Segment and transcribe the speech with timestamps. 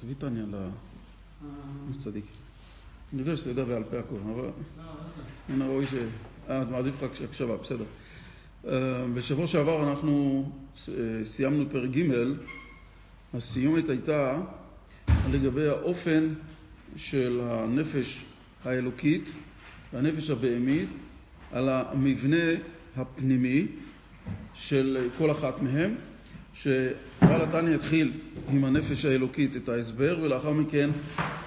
[0.00, 0.44] תביא טניה
[1.90, 2.24] לצדיק.
[3.12, 4.48] אני יודע שאתה יודע בעל פה הכל, אבל
[5.48, 5.94] מן הראוי ש...
[6.48, 7.84] אה, מעדיף לך הקשבה, בסדר.
[9.14, 10.44] בשבוע שעבר אנחנו
[11.24, 12.12] סיימנו פרק ג',
[13.34, 14.40] הסיומת הייתה
[15.30, 16.34] לגבי האופן
[16.96, 18.24] של הנפש
[18.64, 19.30] האלוקית
[19.92, 20.88] והנפש הבהמית
[21.52, 22.46] על המבנה
[22.96, 23.66] הפנימי
[24.54, 25.94] של כל אחת מהם,
[26.64, 28.12] שבעל התניא יתחיל
[28.48, 30.90] עם הנפש האלוקית את ההסבר, ולאחר מכן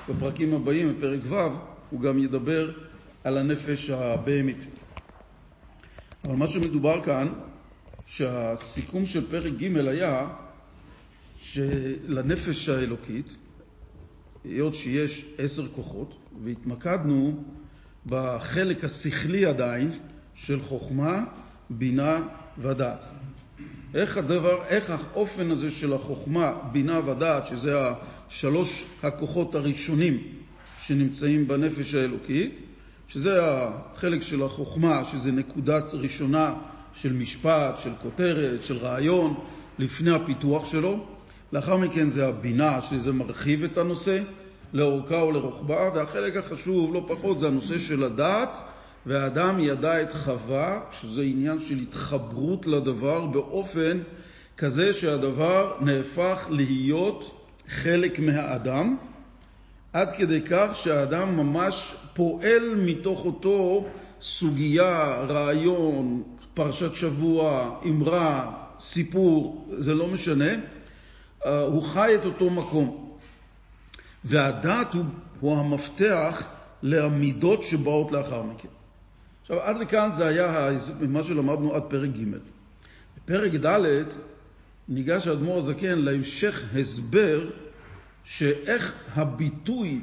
[0.10, 1.36] בפרקים הבאים, בפרק ו',
[1.90, 2.72] הוא גם ידבר
[3.24, 4.66] על הנפש הבהמית.
[6.26, 7.28] אבל מה שמדובר כאן,
[8.06, 10.28] שהסיכום של פרק ג' היה
[11.42, 13.36] שלנפש האלוקית,
[14.44, 17.44] היות שיש עשר כוחות, והתמקדנו
[18.06, 19.92] בחלק השכלי עדיין
[20.36, 21.26] של חוכמה,
[21.70, 23.04] בינה ודעת.
[23.94, 27.74] איך הדבר, איך האופן הזה של החוכמה, בינה ודעת, שזה
[28.30, 30.18] השלוש הכוחות הראשונים
[30.82, 32.60] שנמצאים בנפש האלוקית,
[33.08, 36.54] שזה החלק של החוכמה, שזה נקודת ראשונה
[36.94, 39.34] של משפט, של כותרת, של רעיון,
[39.80, 41.06] לפני הפיתוח שלו.
[41.54, 44.24] לאחר מכן זה הבינה, שזה מרחיב את הנושא
[44.74, 48.58] לאורכה ולרוחבה, והחלק החשוב לא פחות זה הנושא של הדעת,
[49.08, 54.00] והאדם ידע את חווה, שזה עניין של התחברות לדבר באופן
[54.58, 58.98] כזה שהדבר נהפך להיות חלק מהאדם,
[59.94, 63.86] עד כדי כך שהאדם ממש פועל מתוך אותו
[64.22, 70.54] סוגיה, רעיון, פרשת שבוע, אמרה, סיפור, זה לא משנה,
[71.46, 73.18] הוא חי את אותו מקום.
[74.24, 75.06] והדעת הוא,
[75.40, 76.48] הוא המפתח
[76.84, 78.77] למידות שבאות לאחר מכן.
[79.50, 80.70] עכשיו, עד לכאן זה היה
[81.02, 82.38] מה שלמדנו עד פרק ג'.
[83.18, 84.04] בפרק ד'
[84.90, 87.50] ניגש האדמו"ר הזקן להמשך הסבר
[88.24, 90.00] שאיך הביטוי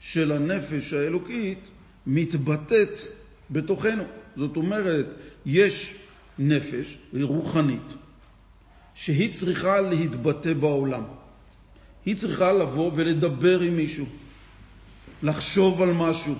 [0.00, 1.58] של הנפש האלוקית
[2.06, 2.98] מתבטאת
[3.50, 4.02] בתוכנו.
[4.36, 5.06] זאת אומרת,
[5.46, 5.94] יש
[6.38, 7.92] נפש רוחנית
[8.94, 11.02] שהיא צריכה להתבטא בעולם.
[12.06, 14.06] היא צריכה לבוא ולדבר עם מישהו,
[15.22, 16.34] לחשוב על משהו,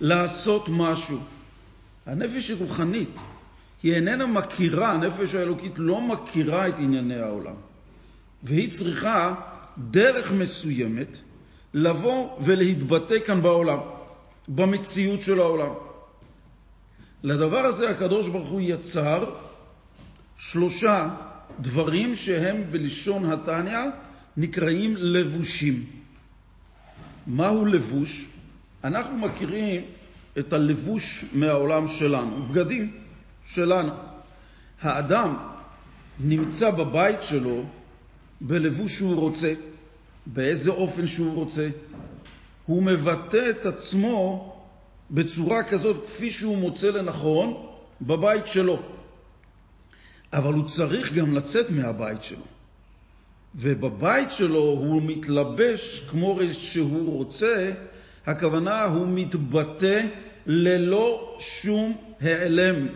[0.00, 1.18] לעשות משהו.
[2.06, 3.16] הנפש היא רוחנית,
[3.82, 7.54] היא איננה מכירה, הנפש האלוקית לא מכירה את ענייני העולם.
[8.42, 9.34] והיא צריכה
[9.78, 11.18] דרך מסוימת
[11.74, 13.78] לבוא ולהתבטא כאן בעולם,
[14.48, 15.72] במציאות של העולם.
[17.22, 19.34] לדבר הזה הקדוש ברוך הוא יצר
[20.36, 21.08] שלושה
[21.60, 23.78] דברים שהם בלשון התניא
[24.36, 25.84] נקראים לבושים.
[27.26, 28.26] מהו לבוש?
[28.84, 29.84] אנחנו מכירים
[30.38, 32.92] את הלבוש מהעולם שלנו, בגדים
[33.46, 33.92] שלנו.
[34.80, 35.36] האדם
[36.20, 37.64] נמצא בבית שלו
[38.40, 39.54] בלבוש שהוא רוצה,
[40.26, 41.68] באיזה אופן שהוא רוצה.
[42.66, 44.50] הוא מבטא את עצמו
[45.10, 47.66] בצורה כזאת כפי שהוא מוצא לנכון
[48.02, 48.82] בבית שלו.
[50.32, 52.44] אבל הוא צריך גם לצאת מהבית שלו.
[53.54, 57.72] ובבית שלו הוא מתלבש כמו שהוא רוצה,
[58.26, 60.06] הכוונה הוא מתבטא
[60.46, 62.86] ללא שום העלם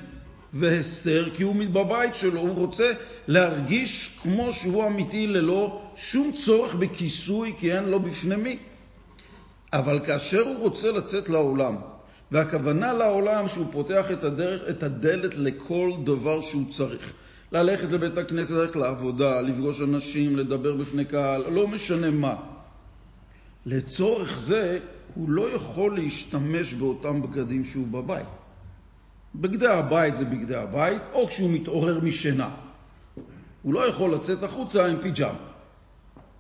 [0.53, 2.93] והסתר, כי הוא בבית שלו, הוא רוצה
[3.29, 8.59] להרגיש כמו שהוא אמיתי ללא שום צורך בכיסוי, כי אין לו בפני מי.
[9.73, 11.77] אבל כאשר הוא רוצה לצאת לעולם,
[12.33, 17.13] והכוונה לעולם שהוא פותח את, הדרך, את הדלת לכל דבר שהוא צריך,
[17.53, 22.35] ללכת לבית הכנסת, ללכת לעבודה, לפגוש אנשים, לדבר בפני קהל, לא משנה מה.
[23.67, 24.79] לצורך זה
[25.15, 28.29] הוא לא יכול להשתמש באותם בגדים שהוא בבית.
[29.35, 32.51] בגדי הבית זה בגדי הבית, או כשהוא מתעורר משינה.
[33.63, 35.39] הוא לא יכול לצאת החוצה עם פיג'מה.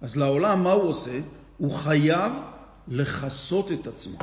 [0.00, 1.20] אז לעולם מה הוא עושה?
[1.58, 2.32] הוא חייב
[2.88, 4.18] לכסות את עצמו.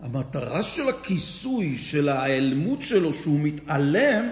[0.00, 4.30] המטרה של הכיסוי, של ההיעלמות שלו, שהוא מתעלם,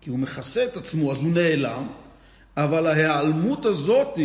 [0.00, 1.88] כי הוא מכסה את עצמו אז הוא נעלם,
[2.58, 4.16] אבל ההיעלמות הזאת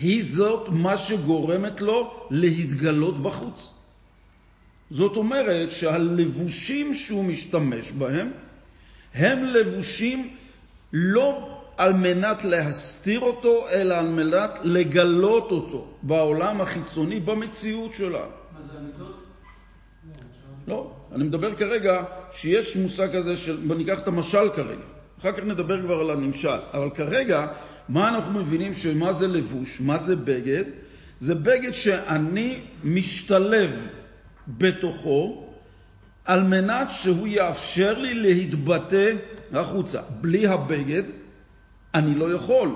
[0.00, 3.70] היא זאת מה שגורמת לו להתגלות בחוץ.
[4.90, 8.30] זאת אומרת שהלבושים שהוא משתמש בהם
[9.14, 10.34] הם לבושים
[10.92, 18.12] לא על מנת להסתיר אותו, אלא על מנת לגלות אותו בעולם החיצוני, במציאות שלנו.
[18.12, 19.24] מה זה המידות?
[20.68, 24.84] לא, אני מדבר כרגע שיש מושג כזה של, ניקח את המשל כרגע,
[25.20, 27.46] אחר כך נדבר כבר על הנמשל, אבל כרגע,
[27.88, 30.64] מה אנחנו מבינים שמה זה לבוש, מה זה בגד?
[31.20, 33.70] זה בגד שאני משתלב
[34.48, 35.48] בתוכו
[36.24, 39.12] על מנת שהוא יאפשר לי להתבטא
[39.52, 40.00] החוצה.
[40.20, 41.02] בלי הבגד
[41.94, 42.74] אני לא יכול,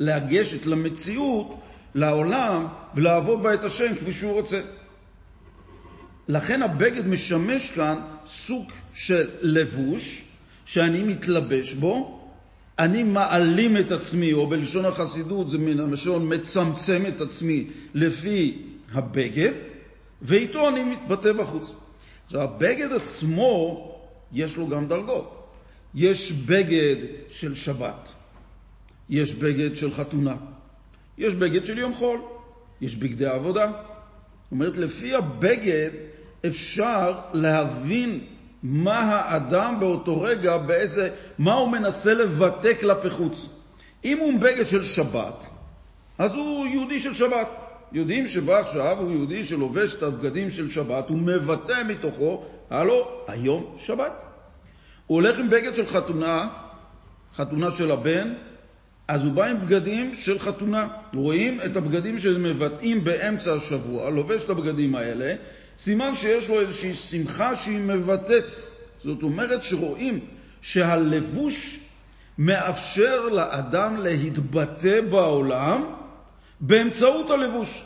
[0.00, 1.60] לגשת למציאות,
[1.94, 4.60] לעולם, ולעבוד בה את השם כפי שהוא רוצה.
[6.28, 10.22] לכן הבגד משמש כאן סוג של לבוש
[10.64, 12.17] שאני מתלבש בו,
[12.78, 19.52] אני מעלים את עצמי, או בלשון החסידות זה מן הלשון מצמצם את עצמי לפי הבגד,
[20.22, 21.72] ואיתו אני מתבטא בחוץ.
[22.26, 23.84] עכשיו, הבגד עצמו,
[24.32, 25.34] יש לו גם דרגות.
[25.94, 26.96] יש בגד
[27.30, 28.12] של שבת,
[29.10, 30.36] יש בגד של חתונה,
[31.18, 32.20] יש בגד של יום חול,
[32.80, 33.66] יש בגדי עבודה.
[33.66, 35.90] זאת אומרת, לפי הבגד
[36.46, 38.20] אפשר להבין
[38.62, 43.48] מה האדם באותו רגע, באיזה, מה הוא מנסה לבטא כלפי חוץ.
[44.04, 45.46] אם הוא בגד של שבת,
[46.18, 47.48] אז הוא יהודי של שבת.
[47.92, 53.76] יודעים שבא עכשיו הוא יהודי שלובש את הבגדים של שבת, הוא מבטא מתוכו, הלו, היום
[53.78, 54.12] שבת.
[55.06, 56.48] הוא הולך עם בגד של חתונה,
[57.34, 58.34] חתונה של הבן,
[59.08, 60.88] אז הוא בא עם בגדים של חתונה.
[61.14, 65.34] רואים את הבגדים שמבטאים באמצע השבוע, לובש את הבגדים האלה,
[65.78, 68.44] סימן שיש לו איזושהי שמחה שהיא מבטאת.
[69.04, 70.20] זאת אומרת שרואים
[70.62, 71.78] שהלבוש
[72.38, 75.84] מאפשר לאדם להתבטא בעולם
[76.60, 77.82] באמצעות הלבוש.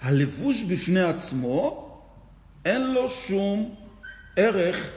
[0.00, 1.86] הלבוש בפני עצמו
[2.64, 3.74] אין לו שום
[4.36, 4.90] ערך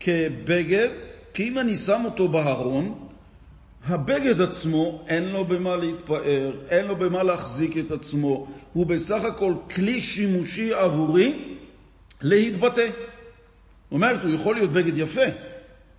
[0.00, 0.88] כבגד,
[1.34, 3.08] כי אם אני שם אותו בארון,
[3.86, 9.54] הבגד עצמו אין לו במה להתפאר, אין לו במה להחזיק את עצמו, הוא בסך הכל
[9.74, 11.56] כלי שימושי עבורי
[12.22, 12.86] להתבטא.
[12.86, 15.24] זאת אומרת, הוא יכול להיות בגד יפה,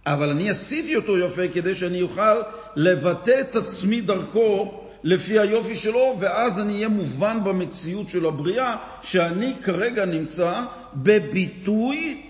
[0.06, 2.42] אבל אני עשיתי אותו יפה כדי שאני אוכל
[2.76, 9.54] לבטא את עצמי דרכו לפי היופי שלו, ואז אני אהיה מובן במציאות של הבריאה, שאני
[9.64, 10.64] כרגע נמצא
[10.94, 12.22] בביטוי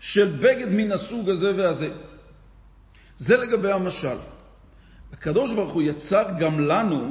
[0.00, 1.88] של בגד מן הסוג הזה והזה.
[3.18, 4.16] זה לגבי המשל.
[5.26, 7.10] הקדוש ברוך הוא יצר גם לנו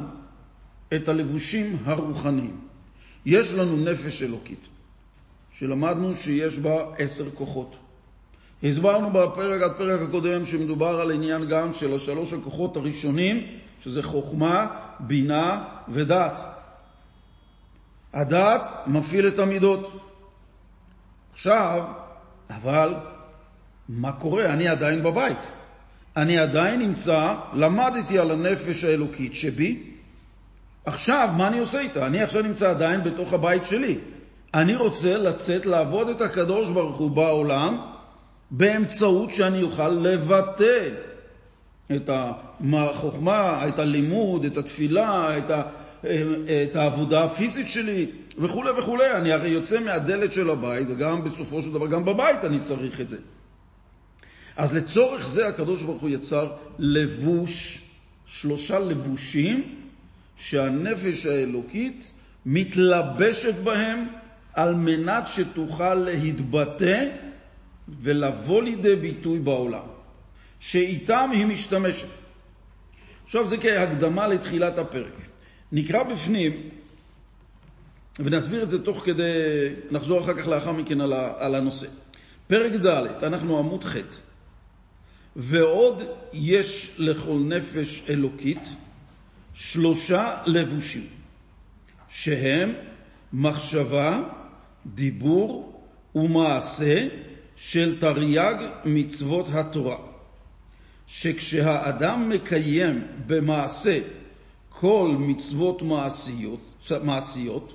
[0.96, 2.58] את הלבושים הרוחניים.
[3.26, 4.68] יש לנו נפש אלוקית,
[5.52, 7.76] שלמדנו שיש בה עשר כוחות.
[8.64, 13.48] הסברנו בפרק, הפרק הקודם שמדובר על עניין גם של השלוש הכוחות הראשונים,
[13.84, 14.68] שזה חוכמה,
[15.00, 16.40] בינה ודעת.
[18.14, 19.92] הדעת מפעיל את המידות.
[21.34, 21.84] עכשיו,
[22.50, 22.94] אבל
[23.90, 24.46] מה קורה?
[24.46, 25.55] אני עדיין בבית.
[26.18, 29.84] אני עדיין נמצא, למדתי על הנפש האלוקית שבי,
[30.86, 32.08] עכשיו, מה אני עושה איתה?
[32.08, 33.98] אני עכשיו נמצא עדיין בתוך הבית שלי.
[34.54, 37.78] אני רוצה לצאת לעבוד את הקדוש ברוך הוא בעולם
[38.52, 40.90] באמצעות שאני אוכל לבטא
[41.96, 42.10] את
[42.74, 45.64] החוכמה, את הלימוד, את התפילה, את, ה,
[46.64, 48.06] את העבודה הפיזית שלי
[48.38, 48.98] וכו' וכו'.
[49.16, 53.10] אני הרי יוצא מהדלת של הבית, וגם בסופו של דבר, גם בבית אני צריך את
[53.10, 53.18] זה.
[54.58, 57.82] אז לצורך זה הקדוש ברוך הוא יצר לבוש,
[58.26, 59.76] שלושה לבושים
[60.38, 62.12] שהנפש האלוקית
[62.46, 64.08] מתלבשת בהם
[64.54, 67.10] על מנת שתוכל להתבטא
[68.02, 69.88] ולבוא לידי ביטוי בעולם,
[70.60, 72.08] שאיתם היא משתמשת.
[73.24, 75.22] עכשיו זה כהקדמה לתחילת הפרק.
[75.72, 76.70] נקרא בפנים,
[78.20, 79.32] ונסביר את זה תוך כדי,
[79.92, 81.02] נחזור אחר כך לאחר מכן
[81.38, 81.88] על הנושא.
[82.48, 83.96] פרק ד', אנחנו עמוד ח'
[85.36, 86.04] ועוד
[86.34, 88.70] יש לכל נפש אלוקית
[89.54, 91.08] שלושה לבושים,
[92.10, 92.74] שהם
[93.34, 94.24] מחשבה,
[94.86, 95.82] דיבור
[96.16, 97.08] ומעשה
[97.56, 99.98] של תרי"ג מצוות התורה,
[101.08, 104.00] שכשהאדם מקיים במעשה
[104.70, 107.74] כל מצוות מעשיות, מעשיות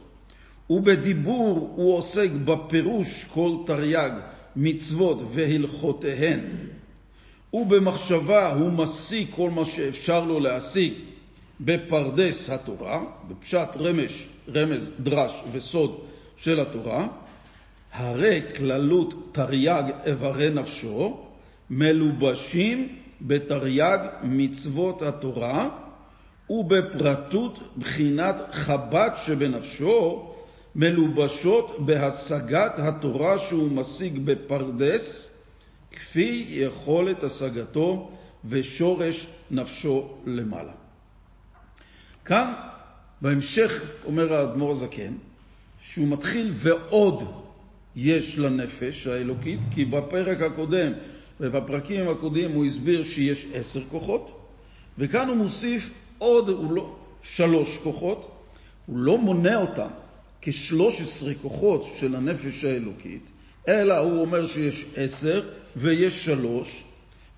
[0.71, 4.11] ובדיבור הוא עוסק בפירוש כל תרי"ג
[4.57, 6.40] מצוות והלכותיהן
[7.52, 10.92] ובמחשבה הוא משיג כל מה שאפשר לו להשיג
[11.61, 16.00] בפרדס התורה, בפשט רמש, רמז, דרש וסוד
[16.37, 17.09] של התורה,
[17.92, 21.19] הרי כללות תרי"ג איברי נפשו
[21.71, 22.88] מלובשים
[23.23, 25.69] בתרי"ג מצוות התורה
[26.50, 30.26] ובפרטות בחינת חב"ד שבנפשו
[30.75, 35.29] מלובשות בהשגת התורה שהוא משיג בפרדס
[35.92, 38.11] כפי יכולת השגתו
[38.44, 40.73] ושורש נפשו למעלה.
[42.25, 42.52] כאן,
[43.20, 45.12] בהמשך, אומר האדמו"ר הזקן,
[45.82, 47.44] שהוא מתחיל ועוד
[47.97, 50.92] יש לנפש האלוקית, כי בפרק הקודם
[51.40, 54.40] ובפרקים הקודמים הוא הסביר שיש עשר כוחות,
[54.99, 58.30] וכאן הוא מוסיף עוד הוא לא, שלוש כוחות,
[58.87, 59.88] הוא לא מונה אותם
[60.42, 63.23] כשלוש עשרה כוחות של הנפש האלוקית,
[63.69, 66.85] אלא הוא אומר שיש עשר ויש שלוש,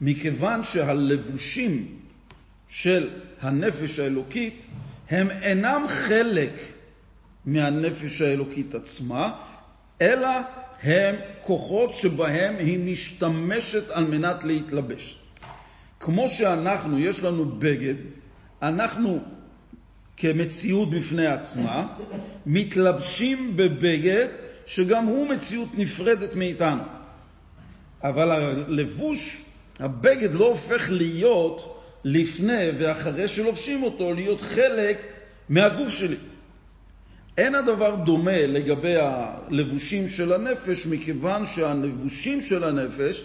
[0.00, 1.98] מכיוון שהלבושים
[2.68, 3.10] של
[3.40, 4.64] הנפש האלוקית
[5.10, 6.62] הם אינם חלק
[7.46, 9.32] מהנפש האלוקית עצמה,
[10.00, 10.28] אלא
[10.82, 15.18] הם כוחות שבהם היא משתמשת על מנת להתלבש.
[16.00, 17.94] כמו שאנחנו, יש לנו בגד,
[18.62, 19.20] אנחנו
[20.16, 21.86] כמציאות בפני עצמה,
[22.46, 24.26] מתלבשים בבגד
[24.66, 26.82] שגם הוא מציאות נפרדת מאיתנו.
[28.02, 29.42] אבל הלבוש,
[29.78, 34.98] הבגד לא הופך להיות לפני ואחרי שלובשים אותו, להיות חלק
[35.48, 36.16] מהגוף שלי.
[37.38, 43.24] אין הדבר דומה לגבי הלבושים של הנפש, מכיוון שהלבושים של הנפש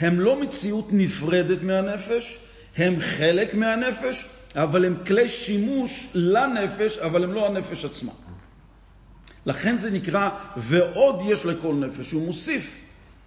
[0.00, 2.38] הם לא מציאות נפרדת מהנפש,
[2.76, 8.12] הם חלק מהנפש, אבל הם כלי שימוש לנפש, אבל הם לא הנפש עצמה.
[9.48, 12.12] לכן זה נקרא ועוד יש לכל נפש.
[12.12, 12.80] הוא מוסיף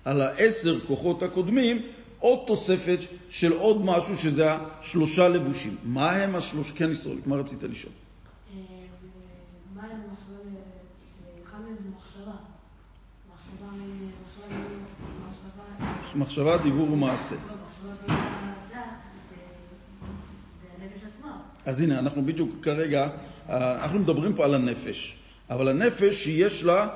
[0.05, 1.81] על העשר כוחות הקודמים
[2.19, 2.99] עוד תוספת
[3.29, 5.77] של עוד משהו שזה השלושה לבושים.
[5.83, 6.73] מה הם השלושה?
[6.75, 7.93] כן, ישראל, מה רצית לשאול?
[16.15, 17.35] מחשבה, דיבור ומעשה.
[21.65, 23.09] אז הנה, אנחנו בדיוק כרגע,
[23.49, 25.20] אנחנו מדברים פה על הנפש,
[25.51, 26.88] אבל הנפש יש לה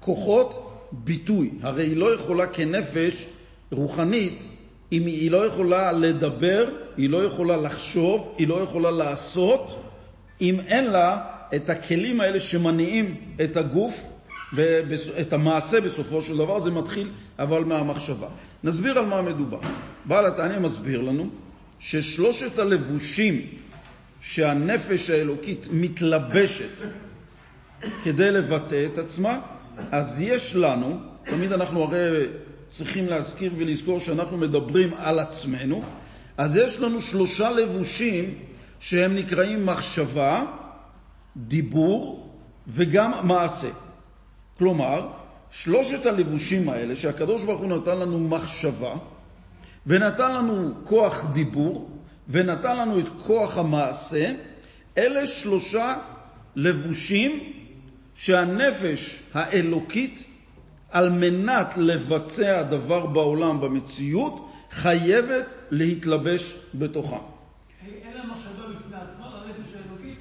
[0.00, 1.50] כוחות ביטוי.
[1.62, 3.26] הרי היא לא יכולה כנפש
[3.70, 4.46] רוחנית,
[4.92, 9.82] אם היא לא יכולה לדבר, היא לא יכולה לחשוב, היא לא יכולה לעשות,
[10.40, 11.18] אם אין לה
[11.56, 13.14] את הכלים האלה שמניעים
[13.44, 14.08] את הגוף
[14.52, 18.28] ואת המעשה בסופו של דבר, זה מתחיל אבל מהמחשבה.
[18.64, 19.60] נסביר על מה מדובר.
[20.04, 21.28] בעל התעניה מסביר לנו
[21.78, 23.46] ששלושת הלבושים
[24.20, 26.86] שהנפש האלוקית מתלבשת
[28.04, 29.40] כדי לבטא את עצמה,
[29.92, 32.26] אז יש לנו, תמיד אנחנו הרי
[32.70, 35.82] צריכים להזכיר ולזכור שאנחנו מדברים על עצמנו,
[36.38, 38.34] אז יש לנו שלושה לבושים
[38.80, 40.44] שהם נקראים מחשבה,
[41.36, 42.30] דיבור
[42.68, 43.68] וגם מעשה.
[44.58, 45.08] כלומר,
[45.50, 48.94] שלושת הלבושים האלה שהקדוש ברוך הוא נתן לנו מחשבה
[49.86, 51.90] ונתן לנו כוח דיבור
[52.28, 54.32] ונתן לנו את כוח המעשה,
[54.98, 55.94] אלה שלושה
[56.56, 57.52] לבושים
[58.16, 60.24] שהנפש האלוקית,
[60.90, 67.16] על מנת לבצע דבר בעולם, במציאות, חייבת להתלבש בתוכם.
[67.86, 70.18] אין לה מחשבה בפני עצמה, לנפש האלוקית?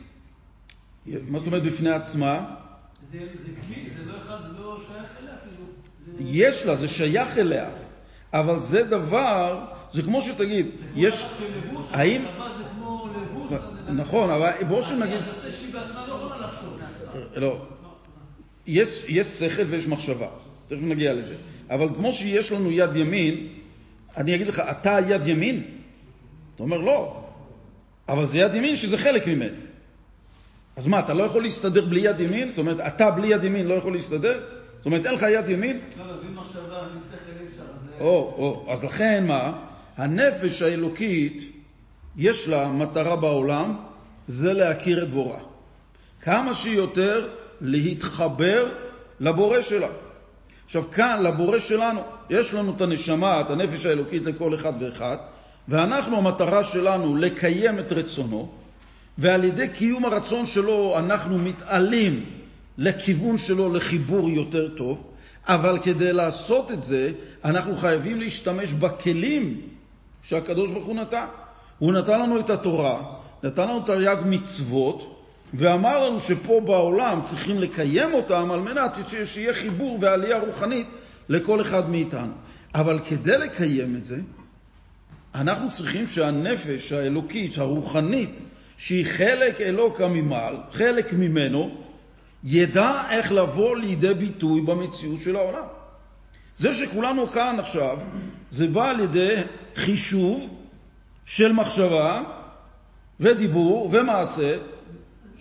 [1.31, 2.55] מה זאת אומרת בפני עצמה?
[3.11, 3.19] זה
[3.67, 6.31] כלי, זה לא אחד, זה לא שייך אליה, כאילו...
[6.31, 7.69] יש לה, זה שייך אליה,
[8.33, 11.25] אבל זה דבר, זה כמו שתגיד, יש...
[11.91, 12.21] האם...
[12.21, 13.51] זה כמו לבוש,
[13.89, 15.17] נכון, אבל בואו שנגיד...
[15.17, 17.21] אז יוצא שהיא בעצמה לא יכולה לחשוב מעצמה.
[17.35, 17.65] לא.
[18.67, 20.27] יש, יש שכל ויש מחשבה,
[20.67, 21.35] תכף נגיע לזה.
[21.69, 23.47] אבל כמו שיש לנו יד ימין,
[24.17, 25.63] אני אגיד לך, אתה יד ימין?
[26.55, 27.23] אתה אומר, לא.
[28.09, 29.57] אבל זה יד ימין שזה חלק ממני.
[30.75, 32.49] אז מה, אתה לא יכול להסתדר בלי יד ימין?
[32.49, 34.43] זאת אומרת, אתה בלי יד ימין לא יכול להסתדר?
[34.77, 35.79] זאת אומרת, אין לך יד ימין?
[35.97, 37.63] לא, לא, בלי מחשבה, בלי שכל אי אפשר.
[37.99, 39.63] או, או, אז לכן מה?
[39.97, 41.43] הנפש האלוקית,
[42.17, 43.75] יש לה מטרה בעולם,
[44.27, 45.39] זה להכיר את בורא.
[46.21, 47.29] כמה שיותר
[47.61, 48.71] להתחבר
[49.19, 49.87] לבורא שלה.
[50.65, 55.17] עכשיו כאן, לבורא שלנו, יש לנו את הנשמה, את הנפש האלוקית לכל אחד ואחד,
[55.67, 58.49] ואנחנו, המטרה שלנו לקיים את רצונו,
[59.17, 62.25] ועל ידי קיום הרצון שלו אנחנו מתעלים
[62.77, 65.03] לכיוון שלו לחיבור יותר טוב,
[65.47, 67.11] אבל כדי לעשות את זה,
[67.45, 69.61] אנחנו חייבים להשתמש בכלים
[70.23, 71.25] שהקדוש ברוך הוא נתן.
[71.79, 73.01] הוא נתן לנו את התורה,
[73.43, 75.14] נתן לנו תרי"ג מצוות,
[75.57, 80.87] ואמר לנו שפה בעולם צריכים לקיים אותם על מנת שיהיה חיבור ועלייה רוחנית
[81.29, 82.33] לכל אחד מאיתנו.
[82.75, 84.19] אבל כדי לקיים את זה,
[85.35, 88.41] אנחנו צריכים שהנפש האלוקית, הרוחנית,
[88.77, 91.85] שהיא חלק אלוקא ממעל, חלק ממנו,
[92.43, 95.67] ידע איך לבוא לידי ביטוי במציאות של העולם.
[96.57, 97.97] זה שכולנו כאן עכשיו,
[98.49, 99.35] זה בא על ידי
[99.75, 100.49] חישוב
[101.25, 102.23] של מחשבה
[103.19, 104.57] ודיבור ומעשה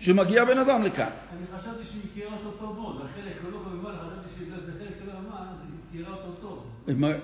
[0.05, 1.11] שמגיע בן אדם לכאן.
[1.33, 5.13] אני חשבתי שהיא הכירה אותו טוב מאוד, החלק לא במובן, חשבתי שבגלל שזה חלק לא
[5.21, 6.67] ממש, אז היא הכירה אותו טוב.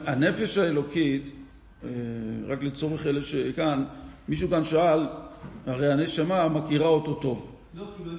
[0.06, 1.32] הנפש האלוקית,
[1.84, 1.88] אה,
[2.46, 3.84] רק לצורך אלה שכאן,
[4.28, 5.06] מישהו כאן שאל,
[5.66, 7.52] הרי הנשמה מכירה אותו טוב.
[7.74, 8.18] לא, כאילו, אני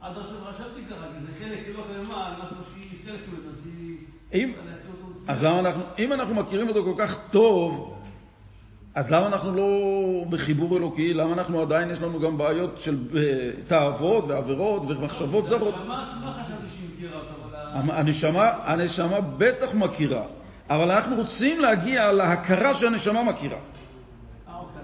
[0.00, 3.66] עד עכשיו חשבתי ככה, כי זה חלק לא במובן, משהו שהיא חלק ממנו, אז
[4.32, 4.54] היא...
[5.28, 7.99] אז למה אנחנו, אם אנחנו מכירים אותו כל כך טוב,
[9.00, 9.64] אז למה אנחנו לא
[10.30, 11.14] בחיבור אלוקי?
[11.14, 15.74] למה אנחנו עדיין, יש לנו גם בעיות של אה, תאוות ועבירות ומחשבות זרות?
[15.74, 17.90] הנשמה עצמה חשבתי שהיא מכירה אותו, אבל...
[17.90, 20.22] ה- הנשמה, הנשמה בטח מכירה,
[20.70, 23.56] אבל אנחנו רוצים להגיע להכרה שהנשמה מכירה.
[23.56, 24.82] אה, אוקיי,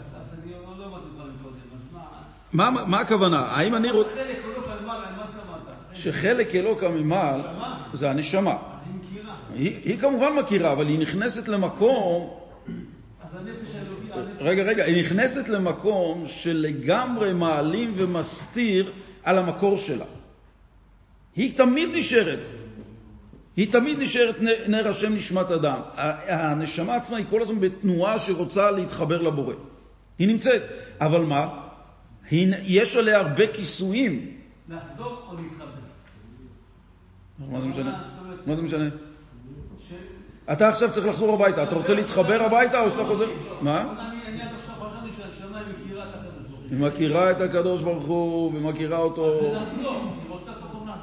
[2.55, 3.41] לא מה, הכוונה?
[3.41, 4.11] האם אני רוצה...
[4.11, 5.77] חלק אלוקא ממעל, מה התכוונת?
[5.95, 7.41] שחלק אלוקא ממעל
[7.93, 8.51] זה הנשמה.
[8.51, 8.57] אז
[8.87, 9.35] היא מכירה.
[9.85, 12.47] היא כמובן מכירה, אבל היא נכנסת למקום...
[14.41, 18.93] רגע, רגע, היא נכנסת למקום שלגמרי מעלים ומסתיר
[19.23, 20.05] על המקור שלה.
[21.37, 22.39] היא תמיד נשארת.
[23.57, 24.37] היא תמיד נשארת
[24.69, 25.81] נר השם נשמת אדם.
[26.29, 29.55] הנשמה עצמה היא כל הזמן בתנועה שרוצה להתחבר לבורא.
[30.19, 30.63] היא נמצאת,
[31.01, 31.63] אבל מה?
[32.31, 34.37] היא, יש עליה הרבה כיסויים.
[34.69, 35.67] לחזור או להתחבר?
[37.39, 38.03] מה זה משנה?
[38.47, 38.89] מה זה משנה?
[40.53, 41.63] אתה עכשיו צריך לחזור הביתה.
[41.63, 43.27] אתה רוצה להתחבר הביתה או שאתה חוזר?
[43.61, 43.95] מה?
[46.71, 48.53] היא מכירה את הקדוש ברוך הוא.
[48.55, 49.41] ומכירה אותו.
[49.41, 50.51] זה לחזור, היא רוצה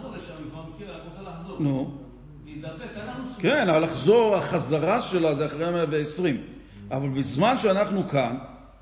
[0.01, 1.57] סוף לשם, היא כבר מכירה, היא רוצה לחזור.
[1.59, 1.91] נו.
[3.39, 6.37] כן, אבל לחזור, החזרה שלה זה אחרי 120.
[6.91, 8.37] אבל בזמן שאנחנו כאן,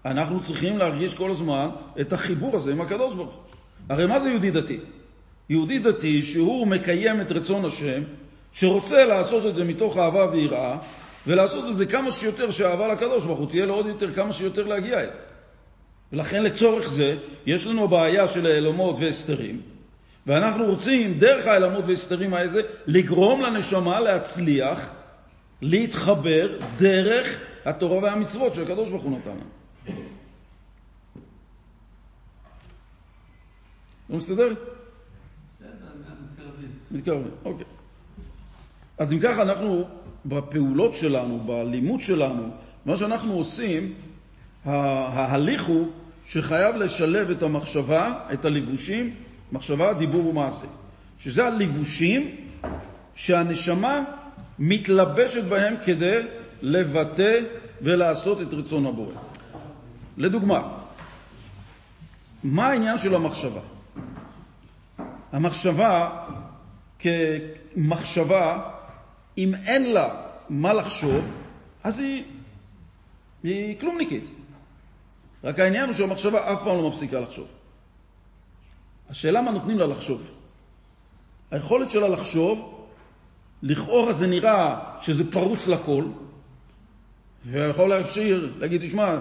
[0.05, 1.69] אנחנו צריכים להרגיש כל הזמן
[2.01, 3.43] את החיבור הזה עם הקדוש ברוך הוא.
[3.89, 4.79] הרי מה זה יהודי דתי?
[5.49, 8.01] יהודי דתי שהוא מקיים את רצון השם,
[8.53, 10.77] שרוצה לעשות את זה מתוך אהבה ויראה,
[11.27, 14.67] ולעשות את זה כמה שיותר שהאהבה לקדוש ברוך הוא תהיה לו עוד יותר כמה שיותר
[14.67, 15.13] להגיע אליו.
[16.13, 19.61] ולכן לצורך זה יש לנו בעיה של העלמות והסתרים,
[20.27, 24.89] ואנחנו רוצים דרך העלמות והסתרים האלה לגרום לנשמה להצליח
[25.61, 29.49] להתחבר דרך התורה והמצוות שהקדוש ברוך הוא נתן לנו.
[34.09, 34.53] לא מסתדר?
[36.91, 37.65] מתקרבים, אוקיי.
[39.01, 39.87] אז אם ככה, אנחנו
[40.25, 42.49] בפעולות שלנו, בלימוד שלנו,
[42.85, 43.93] מה שאנחנו עושים,
[44.65, 45.87] ההליך הוא
[46.25, 49.13] שחייב לשלב את המחשבה, את הלבושים,
[49.51, 50.67] מחשבה, דיבור ומעשה.
[51.19, 52.35] שזה הלבושים
[53.15, 54.03] שהנשמה
[54.59, 56.21] מתלבשת בהם כדי
[56.61, 57.39] לבטא
[57.81, 59.15] ולעשות את רצון הבורא.
[60.17, 60.61] לדוגמה,
[62.43, 63.61] מה העניין של המחשבה?
[65.31, 66.09] המחשבה
[66.99, 68.71] כמחשבה,
[69.37, 70.09] אם אין לה
[70.49, 71.25] מה לחשוב,
[71.83, 72.23] אז היא,
[73.43, 74.23] היא כלומניקית.
[75.43, 77.47] רק העניין הוא שהמחשבה אף פעם לא מפסיקה לחשוב.
[79.09, 80.31] השאלה מה נותנים לה לחשוב.
[81.51, 82.87] היכולת שלה לחשוב,
[83.63, 86.05] לכאורה זה נראה שזה פרוץ לכל,
[87.45, 89.17] ויכול להשאיר, להגיד, תשמע,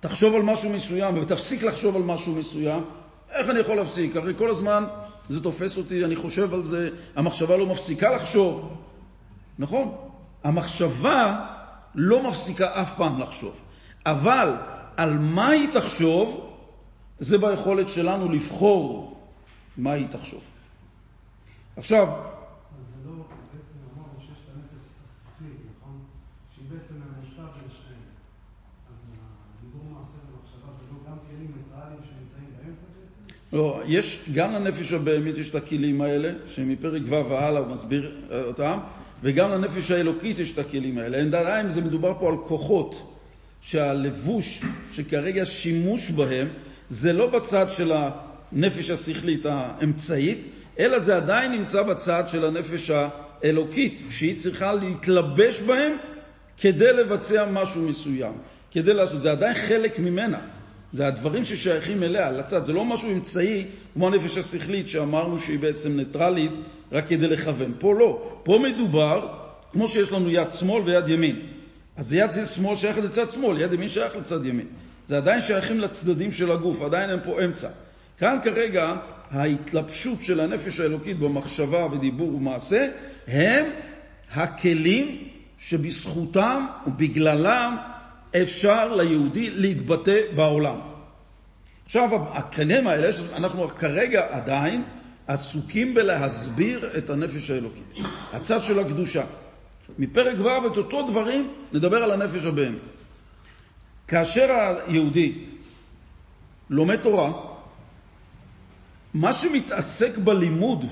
[0.00, 2.84] תחשוב על משהו מסוים ותפסיק לחשוב על משהו מסוים,
[3.30, 4.16] איך אני יכול להפסיק?
[4.16, 4.84] הרי כל הזמן
[5.28, 8.76] זה תופס אותי, אני חושב על זה, המחשבה לא מפסיקה לחשוב.
[9.58, 9.96] נכון,
[10.44, 11.46] המחשבה
[11.94, 13.56] לא מפסיקה אף פעם לחשוב,
[14.06, 14.54] אבל
[14.96, 16.50] על מה היא תחשוב,
[17.18, 19.16] זה ביכולת שלנו לבחור
[19.76, 20.42] מה היא תחשוב.
[21.76, 22.08] עכשיו,
[33.52, 38.42] לא, יש, גם לנפש הבהמית יש את הכלים האלה, שמפרק ו' והלאה הוא מסביר אה,
[38.42, 38.78] אותם,
[39.22, 41.18] וגם לנפש האלוקית יש את הכלים האלה.
[41.18, 43.16] אין אם זה מדובר פה על כוחות,
[43.60, 46.48] שהלבוש, שכרגע שימוש בהם,
[46.88, 50.38] זה לא בצד של הנפש השכלית האמצעית,
[50.78, 55.92] אלא זה עדיין נמצא בצד של הנפש האלוקית, שהיא צריכה להתלבש בהם
[56.58, 58.32] כדי לבצע משהו מסוים,
[58.72, 60.38] כדי לעשות, זה עדיין חלק ממנה.
[60.92, 62.64] זה הדברים ששייכים אליה, לצד.
[62.64, 66.52] זה לא משהו אמצעי כמו הנפש השכלית שאמרנו שהיא בעצם ניטרלית
[66.92, 67.72] רק כדי לכוון.
[67.78, 68.40] פה לא.
[68.42, 69.28] פה מדובר,
[69.72, 71.36] כמו שיש לנו יד שמאל ויד ימין.
[71.96, 74.66] אז יד שמאל שייכת לצד שמאל, יד ימין שייכת לצד ימין.
[75.06, 77.68] זה עדיין שייכים לצדדים של הגוף, עדיין הם פה אמצע.
[78.18, 78.94] כאן כרגע
[79.30, 82.88] ההתלבשות של הנפש האלוקית במחשבה ודיבור ומעשה
[83.28, 83.64] הם
[84.34, 87.76] הכלים שבזכותם ובגללם
[88.36, 90.80] אפשר ליהודי להתבטא בעולם.
[91.86, 94.84] עכשיו, הכלים האלה, אנחנו כרגע עדיין
[95.26, 97.94] עסוקים בלהסביר את הנפש האלוקית,
[98.32, 99.24] הצד של הקדושה.
[99.98, 102.82] מפרק ו' את אותו דברים נדבר על הנפש הבהמית.
[104.08, 105.44] כאשר היהודי
[106.70, 107.32] לומד תורה,
[109.14, 110.84] מה שמתעסק בלימוד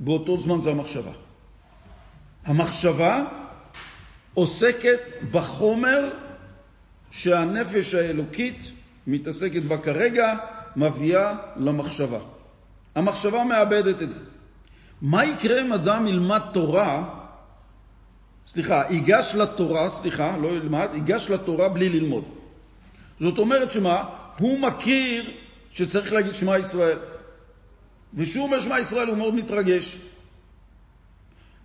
[0.00, 1.12] באותו זמן זה המחשבה.
[2.44, 3.24] המחשבה
[4.34, 6.10] עוסקת בחומר
[7.14, 8.72] שהנפש האלוקית
[9.06, 10.34] מתעסקת בה כרגע,
[10.76, 12.18] מביאה למחשבה.
[12.94, 14.20] המחשבה מאבדת את זה.
[15.02, 17.20] מה יקרה אם אדם ילמד תורה,
[18.46, 22.24] סליחה, ייגש לתורה, סליחה, לא ילמד, ייגש לתורה בלי ללמוד.
[23.20, 24.04] זאת אומרת שמה?
[24.38, 25.30] הוא מכיר
[25.72, 26.98] שצריך להגיד שמע ישראל.
[28.14, 29.98] וכשהוא אומר שמע ישראל הוא מאוד מתרגש.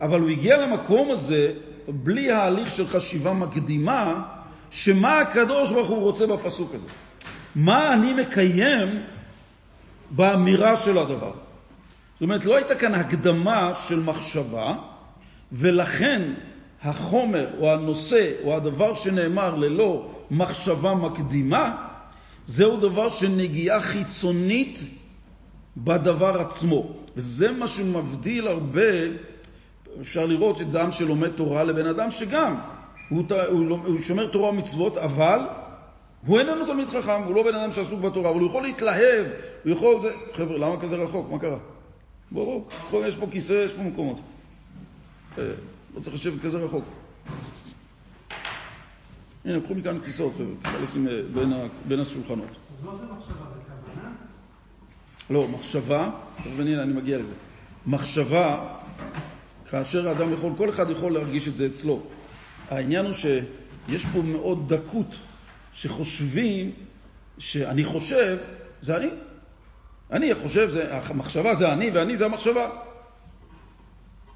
[0.01, 1.53] אבל הוא הגיע למקום הזה
[1.88, 4.23] בלי ההליך של חשיבה מקדימה,
[4.71, 6.88] שמה הקדוש ברוך הוא רוצה בפסוק הזה.
[7.55, 9.03] מה אני מקיים
[10.12, 11.32] באמירה של הדבר.
[12.13, 14.75] זאת אומרת, לא הייתה כאן הקדמה של מחשבה,
[15.51, 16.34] ולכן
[16.84, 21.75] החומר או הנושא או הדבר שנאמר ללא מחשבה מקדימה,
[22.45, 24.84] זהו דבר של נגיעה חיצונית
[25.77, 26.91] בדבר עצמו.
[27.15, 28.91] וזה מה שמבדיל הרבה,
[30.01, 32.55] אפשר לראות את עם שלומד תורה לבן אדם שגם,
[33.10, 35.39] הוא, הוא, הוא שומר תורה ומצוות, אבל
[36.26, 39.26] הוא איננו תלמיד חכם, הוא לא בן אדם שעסוק בתורה, אבל הוא יכול להתלהב,
[39.63, 40.02] הוא יכול...
[40.02, 40.10] זה...
[40.34, 41.32] חבר'ה, למה כזה רחוק?
[41.32, 41.58] מה קרה?
[42.32, 44.19] בואו, בואו, יש פה כיסא, יש פה מקומות.
[45.38, 45.43] אה,
[45.95, 46.86] לא צריך לשבת כזה רחוק.
[49.45, 51.54] הנה, קחו מכאן כיסאות, חבר'ה, צריך לשים אה, בין,
[51.88, 52.48] בין השולחנות.
[52.48, 53.34] אז זה מחשבה?
[53.54, 53.60] זה
[53.95, 54.10] כוונה?
[55.30, 56.12] לא, מחשבה,
[56.60, 57.34] אני מגיע לזה.
[57.88, 58.76] מחשבה,
[59.69, 62.02] כאשר האדם יכול, כל אחד יכול להרגיש את זה אצלו.
[62.69, 65.15] העניין הוא שיש פה מאוד דקות
[65.73, 66.71] שחושבים
[67.38, 68.38] שאני חושב,
[68.82, 69.10] זה אני.
[70.12, 72.69] אני חושב, זה, המחשבה זה אני ואני זה המחשבה.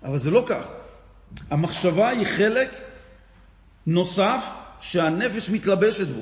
[0.03, 0.67] אבל זה לא כך.
[1.49, 2.69] המחשבה היא חלק
[3.87, 4.43] נוסף
[4.81, 6.21] שהנפש מתלבשת בו.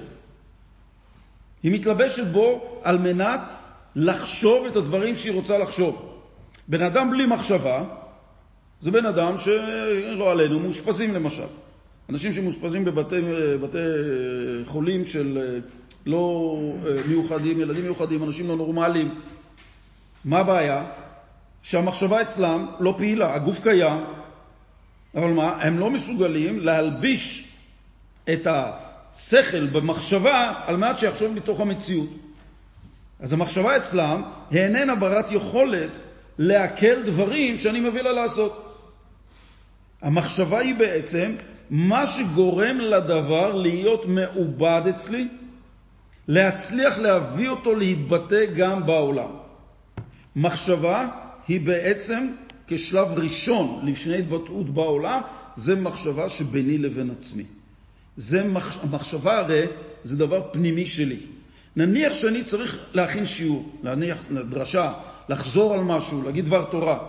[1.63, 3.51] היא מתלבשת בו על מנת
[3.95, 6.19] לחשוב את הדברים שהיא רוצה לחשוב.
[6.67, 7.83] בן אדם בלי מחשבה
[8.81, 11.47] זה בן אדם שלא עלינו, מאושפזים למשל.
[12.09, 13.21] אנשים שמאושפזים בבתי
[13.61, 13.77] בתי
[14.65, 15.59] חולים של
[16.05, 16.55] לא
[17.07, 19.15] מיוחדים, ילדים מיוחדים, אנשים לא נורמליים.
[20.25, 20.85] מה הבעיה?
[21.61, 23.99] שהמחשבה אצלם לא פעילה, הגוף קיים,
[25.15, 25.57] אבל מה?
[25.61, 27.53] הם לא מסוגלים להלביש
[28.33, 32.09] את השכל במחשבה על מנת שיחשוב מתוך המציאות.
[33.19, 35.99] אז המחשבה אצלם איננה ברת יכולת
[36.37, 38.77] לעכל דברים שאני מביא לה לעשות.
[40.01, 41.35] המחשבה היא בעצם
[41.71, 45.27] מה שגורם לדבר להיות מעובד אצלי,
[46.27, 49.29] להצליח להביא אותו להתבטא גם בעולם.
[50.35, 51.07] מחשבה
[51.47, 52.27] היא בעצם
[52.67, 55.21] כשלב ראשון לפני התבטאות בעולם,
[55.55, 57.43] זה מחשבה שביני לבין עצמי.
[58.17, 58.83] זה מח...
[58.83, 59.65] המחשבה הרי
[60.03, 61.19] זה דבר פנימי שלי.
[61.75, 64.93] נניח שאני צריך להכין שיעור, להניח דרשה,
[65.29, 66.99] לחזור על משהו, להגיד דבר תורה.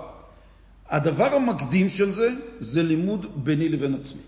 [0.89, 4.23] הדבר המקדים של זה, זה לימוד ביני לבין עצמי.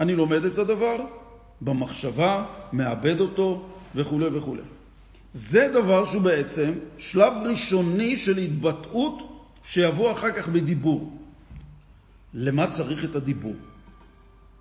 [0.00, 0.96] אני לומד את הדבר
[1.60, 4.56] במחשבה, מאבד אותו וכו' וכו'.
[5.32, 11.12] זה דבר שהוא בעצם שלב ראשוני של התבטאות שיבוא אחר כך בדיבור.
[12.34, 13.54] למה צריך את הדיבור?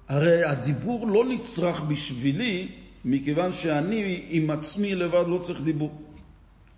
[0.08, 2.72] הרי הדיבור לא נצרך בשבילי,
[3.06, 6.02] מכיוון שאני עם עצמי לבד לא צריך דיבור.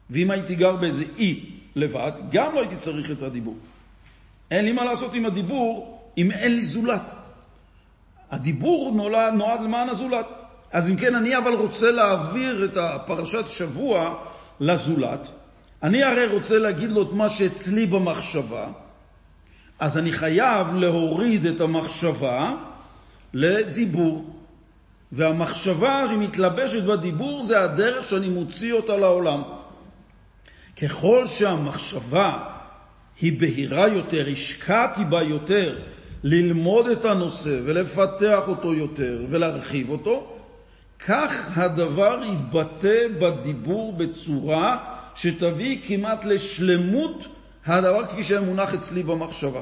[0.09, 3.55] ואם הייתי גר באיזה אי לבד, גם לא הייתי צריך את הדיבור.
[4.51, 7.11] אין לי מה לעשות עם הדיבור אם אין לי זולת.
[8.31, 10.25] הדיבור נולד, נועד למען הזולת.
[10.71, 14.15] אז אם כן, אני אבל רוצה להעביר את הפרשת שבוע
[14.59, 15.27] לזולת.
[15.83, 18.67] אני הרי רוצה להגיד לו את מה שאצלי במחשבה,
[19.79, 22.55] אז אני חייב להוריד את המחשבה
[23.33, 24.33] לדיבור.
[25.11, 29.41] והמחשבה שמתלבשת בדיבור זה הדרך שאני מוציא אותה לעולם.
[30.81, 32.39] ככל שהמחשבה
[33.21, 35.79] היא בהירה יותר, השקעתי בה יותר,
[36.23, 40.37] ללמוד את הנושא ולפתח אותו יותר ולהרחיב אותו,
[40.99, 47.27] כך הדבר יתבטא בדיבור בצורה שתביא כמעט לשלמות
[47.65, 49.61] הדבר כפי שהיה מונח אצלי במחשבה.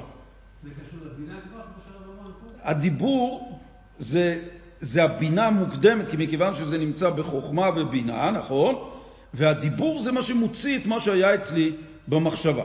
[0.64, 2.70] זה קשור לבינה כבר, כמו פה?
[2.70, 3.60] הדיבור
[4.00, 4.40] זה,
[4.80, 8.76] זה הבינה המוקדמת, כי מכיוון שזה נמצא בחוכמה ובינה, נכון?
[9.34, 11.72] והדיבור זה מה שמוציא את מה שהיה אצלי
[12.08, 12.64] במחשבה.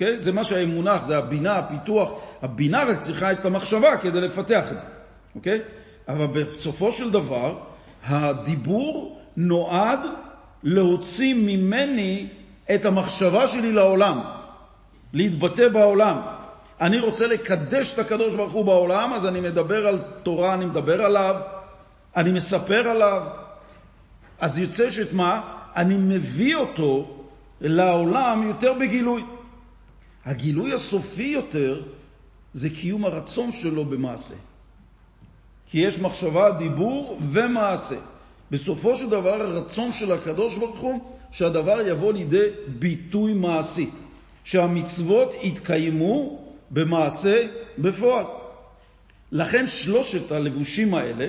[0.00, 0.22] אוקיי?
[0.22, 2.12] זה מה שהיה מונח, זה הבינה, הפיתוח.
[2.42, 4.86] הבינה רק צריכה את המחשבה כדי לפתח את זה.
[5.34, 5.60] אוקיי?
[6.08, 7.58] אבל בסופו של דבר,
[8.06, 10.00] הדיבור נועד
[10.62, 12.28] להוציא ממני
[12.74, 14.20] את המחשבה שלי לעולם,
[15.12, 16.20] להתבטא בעולם.
[16.80, 21.02] אני רוצה לקדש את הקדוש ברוך הוא בעולם, אז אני מדבר על תורה, אני מדבר
[21.02, 21.36] עליו,
[22.16, 23.22] אני מספר עליו.
[24.40, 25.40] אז יוצא שאת מה?
[25.76, 27.24] אני מביא אותו
[27.60, 29.22] לעולם יותר בגילוי.
[30.30, 31.82] הגילוי הסופי יותר
[32.54, 34.34] זה קיום הרצון שלו במעשה.
[35.70, 37.96] כי יש מחשבה, דיבור ומעשה.
[38.50, 41.00] בסופו של דבר הרצון של הקדוש ברוך הוא
[41.32, 42.46] שהדבר יבוא לידי
[42.78, 43.90] ביטוי מעשי,
[44.44, 47.46] שהמצוות יתקיימו במעשה
[47.78, 48.24] בפועל.
[49.32, 51.28] לכן שלושת הלבושים האלה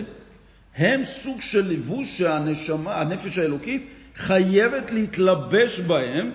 [0.75, 6.31] הם סוג של לבוש שהנפש האלוקית חייבת להתלבש בהם,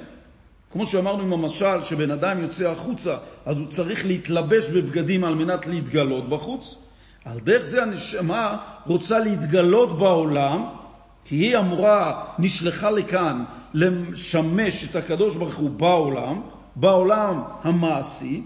[0.77, 5.67] כמו שאמרנו עם המשל, שבן אדם יוצא החוצה, אז הוא צריך להתלבש בבגדים על מנת
[5.67, 6.75] להתגלות בחוץ.
[7.25, 10.65] על דרך זה הנשמה רוצה להתגלות בעולם,
[11.25, 16.41] כי היא אמורה, נשלחה לכאן לשמש את הקדוש ברוך הוא בעולם,
[16.77, 18.43] בעולם המעשי.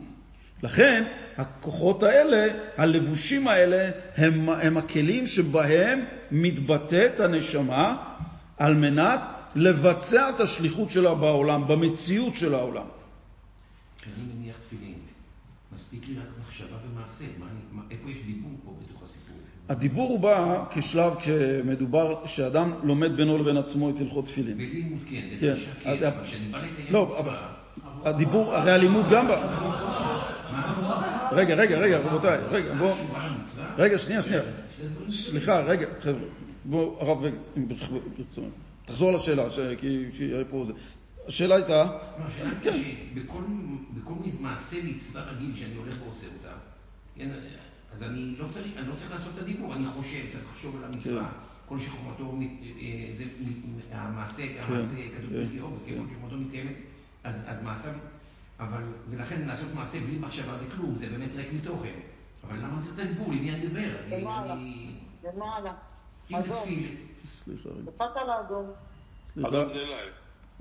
[0.62, 1.04] לכן
[1.36, 7.96] הכוחות האלה, הלבושים האלה, הם, הם הכלים שבהם מתבטאת הנשמה
[8.58, 9.20] על מנת
[9.56, 12.86] לבצע את השליחות שלה בעולם, במציאות של העולם.
[13.98, 14.94] כשאני מניח תפילין,
[15.74, 17.24] מספיק לי רק מחשבה ומעשה.
[17.90, 19.36] איפה יש דיבור פה בתוך הסיפור?
[19.68, 24.58] הדיבור הוא בא כשלב כשמדובר, שאדם לומד בינו לבין עצמו את הלכות תפילין.
[24.58, 25.54] בלימוד כן, כן.
[25.82, 27.34] כן, אבל כשאני בא לקיים לא, אבל
[28.04, 29.36] הדיבור, הרי הלימוד גם בא...
[31.32, 32.94] רגע, רגע, רגע, רבותיי, רגע, בואו...
[33.78, 34.42] רגע, שנייה, שנייה.
[35.10, 36.26] סליחה, רגע, חבר'ה.
[36.64, 37.24] בואו, הרב,
[38.16, 38.48] ברצונו.
[38.90, 39.42] תחזור לשאלה,
[39.80, 40.72] כי היה פה זה.
[41.26, 41.98] השאלה הייתה...
[42.18, 43.42] השאלה הייתה שבכל
[44.40, 46.56] מעשה מצווה רגיל שאני הולך ועושה אותה,
[47.16, 47.28] כן,
[47.92, 50.84] אז אני לא צריך, אני לא צריך לעשות את הדיבור, אני חושב, צריך לחשוב על
[50.84, 51.22] המצווה.
[51.22, 51.34] כן.
[51.66, 52.38] כל שחומתו,
[52.80, 53.24] אה, זה
[53.92, 56.74] המעשה, כן, המעשה כתוב בקיאור, כל שחומתו מתקיימת,
[57.24, 57.92] אז מעשיו,
[58.60, 62.00] אבל, ולכן לעשות מעשה בלי מחשבה זה כלום, זה באמת ריק מתוכן.
[62.48, 63.32] אבל למה אני צריך את הדיבור?
[63.32, 63.90] למי אני אדבר?
[64.10, 64.56] למעלה.
[65.24, 65.72] למעלה.
[66.30, 67.09] אם זה תפילה.
[67.24, 67.90] סליחה רגע.
[67.90, 68.70] קפץ על האדום.
[69.26, 69.64] סליחה.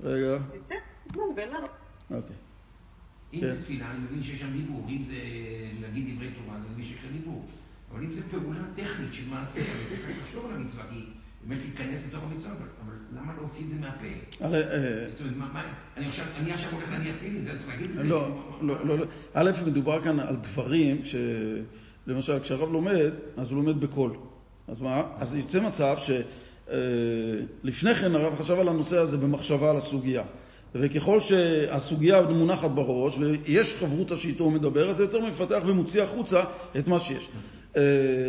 [0.00, 0.38] רגע.
[2.10, 2.36] אוקיי.
[3.34, 4.86] אם זה תפילה, אני מבין שיש שם דיבור.
[4.88, 5.14] אם זה
[5.80, 7.44] להגיד דברי תורה, אז אני מבין שיש שם דיבור.
[7.90, 11.04] אבל אם זה פעולה טכנית של מעשה, אני צריך לחשוב על המצווה, כי
[11.44, 14.06] באמת להיכנס לתוך המצווה, אבל למה להוציא את זה מהפה?
[14.40, 14.62] הרי...
[15.96, 18.04] אני עכשיו הולך להניח תפילין, זה צריך להגיד את זה?
[18.04, 18.28] לא,
[18.60, 19.04] לא, לא.
[19.34, 21.14] א', מדובר כאן על דברים ש...
[22.06, 24.16] למשל, כשהרב לומד, אז הוא לומד בקול.
[24.68, 25.02] אז מה?
[25.18, 25.96] אז יוצא מצב
[26.70, 30.22] שלפני כן הרב חשב על הנושא הזה במחשבה על הסוגיה.
[30.74, 36.42] וככל שהסוגיה מונחת בראש, ויש חברותא שאיתו הוא מדבר, אז זה יותר מפתח ומוציא החוצה
[36.78, 37.28] את מה שיש.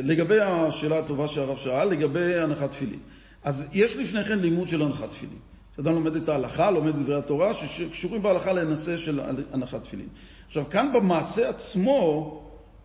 [0.03, 2.99] לגבי השאלה הטובה שהרב שאל, לגבי הנחת תפילין.
[3.43, 5.37] אז יש לפני כן לימוד של הנחת תפילין.
[5.73, 9.19] כשאדם לומד את ההלכה, לומד דברי התורה, שקשורים בהלכה לנושא של
[9.53, 10.07] הנחת תפילין.
[10.47, 12.37] עכשיו, כאן במעשה עצמו,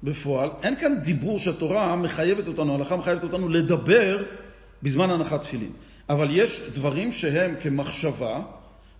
[0.03, 4.23] בפועל, אין כאן דיבור שהתורה מחייבת אותנו, ההלכה מחייבת אותנו לדבר
[4.83, 5.71] בזמן הנחת תפילין.
[6.09, 8.41] אבל יש דברים שהם כמחשבה,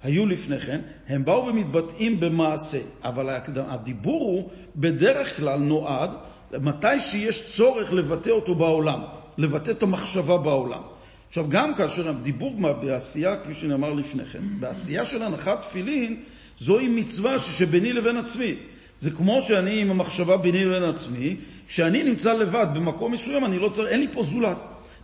[0.03, 6.11] היו לפני כן, הם באו ומתבטאים במעשה, אבל הדיבור הוא בדרך כלל נועד
[6.53, 9.01] מתי שיש צורך לבטא אותו בעולם,
[9.39, 10.83] לבטא את המחשבה בעולם.
[11.29, 16.23] עכשיו, גם כאשר הדיבור בעשייה, כפי שנאמר לפני כן, בעשייה של הנחת תפילין,
[16.59, 18.55] זוהי מצווה שביני לבין עצמי.
[18.99, 21.37] זה כמו שאני עם המחשבה ביני לבין עצמי,
[21.69, 24.59] שאני נמצא לבד במקום מסוים, אני לא צריך, אין לי פה זולת.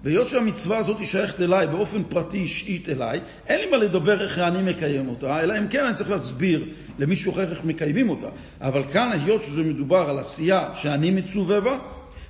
[0.04, 4.72] והיות שהמצווה הזאת שייכת אליי באופן פרטי אישית אליי, אין לי מה לדבר איך אני
[4.72, 6.64] מקיים אותה, אלא אם כן אני צריך להסביר
[6.98, 8.26] למישהו אחר איך מקיימים אותה.
[8.60, 11.78] אבל כאן, היות שזה מדובר על עשייה שאני מצווה בה,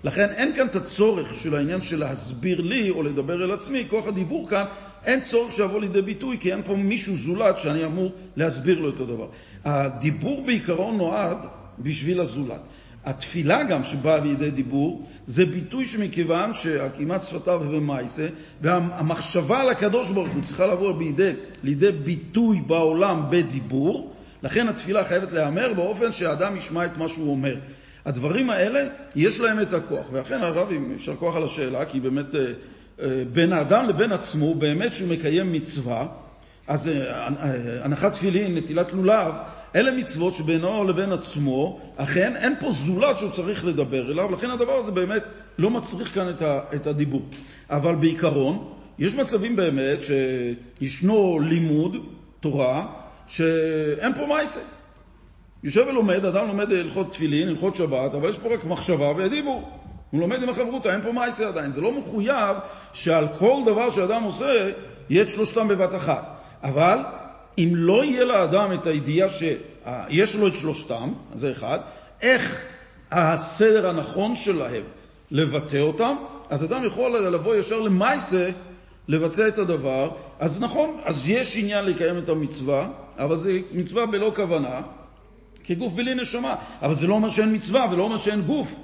[0.04, 4.06] לכן אין כאן את הצורך של העניין של להסביר לי או לדבר אל עצמי, כוח
[4.06, 4.64] הדיבור כאן,
[5.04, 9.00] אין צורך שיבוא לידי ביטוי, כי אין פה מישהו זולת שאני אמור להסביר לו את
[9.00, 9.26] הדבר.
[9.64, 11.38] הדיבור בעיקרון נועד
[11.78, 12.60] בשביל הזולת.
[13.04, 18.26] התפילה גם שבאה בידי דיבור, זה ביטוי שמכיוון שהקימת שפתיו ומעשה,
[18.60, 21.32] והמחשבה על הקדוש ברוך הוא צריכה לבוא בידי,
[21.64, 24.12] לידי ביטוי בעולם בדיבור,
[24.42, 27.56] לכן התפילה חייבת להיאמר באופן שהאדם ישמע את מה שהוא אומר.
[28.04, 32.40] הדברים האלה, יש להם את הכוח, ואכן הרב, יישר כוח על השאלה, כי באמת אה,
[33.02, 36.06] אה, בין האדם לבין עצמו, באמת שהוא מקיים מצווה,
[36.66, 37.26] אז אה,
[37.84, 39.34] הנחת תפילין, נטילת לולב,
[39.76, 44.72] אלה מצוות שבינו לבין עצמו, אכן אין פה זולת שהוא צריך לדבר אליו, לכן הדבר
[44.72, 45.22] הזה באמת
[45.58, 46.32] לא מצריך כאן
[46.74, 47.22] את הדיבור.
[47.70, 51.96] אבל בעיקרון, יש מצבים באמת שישנו לימוד
[52.40, 52.86] תורה
[53.26, 54.60] שאין פה מייסה.
[55.62, 59.70] יושב ולומד, אדם לומד הלכות תפילין, הלכות שבת, אבל יש פה רק מחשבה ודיבור.
[60.10, 61.72] הוא לומד עם החברותא, אין פה מייסה עדיין.
[61.72, 62.56] זה לא מחויב
[62.92, 64.70] שעל כל דבר שאדם עושה,
[65.10, 66.40] יהיה את שלושתם בבת אחת.
[66.62, 66.98] אבל
[67.58, 71.78] אם לא יהיה לאדם את הידיעה שיש לו את שלושתם, זה אחד,
[72.22, 72.60] איך
[73.10, 74.82] הסדר הנכון שלהם
[75.30, 76.16] לבטא אותם,
[76.50, 78.50] אז אדם יכול לבוא ישר למייסה
[79.08, 80.10] לבצע את הדבר.
[80.38, 82.88] אז נכון, אז יש עניין לקיים את המצווה,
[83.18, 84.80] אבל זה מצווה בלא כוונה,
[85.64, 86.54] כגוף בלי נשמה.
[86.82, 88.74] אבל זה לא אומר שאין מצווה ולא אומר שאין גוף.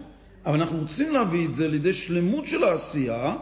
[0.46, 3.34] אבל אנחנו רוצים להביא את זה לידי שלמות של העשייה,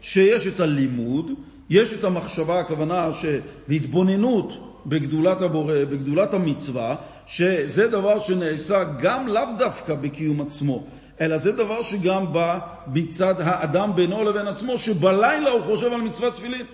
[0.00, 1.30] שיש את הלימוד,
[1.70, 6.94] יש את המחשבה, הכוונה שבהתבוננות בגדולת הבורא, בגדולת המצווה,
[7.26, 10.84] שזה דבר שנעשה גם לאו דווקא בקיום עצמו,
[11.20, 16.34] אלא זה דבר שגם בא מצד האדם בינו לבין עצמו, שבלילה הוא חושב על מצוות
[16.34, 16.66] תפילין.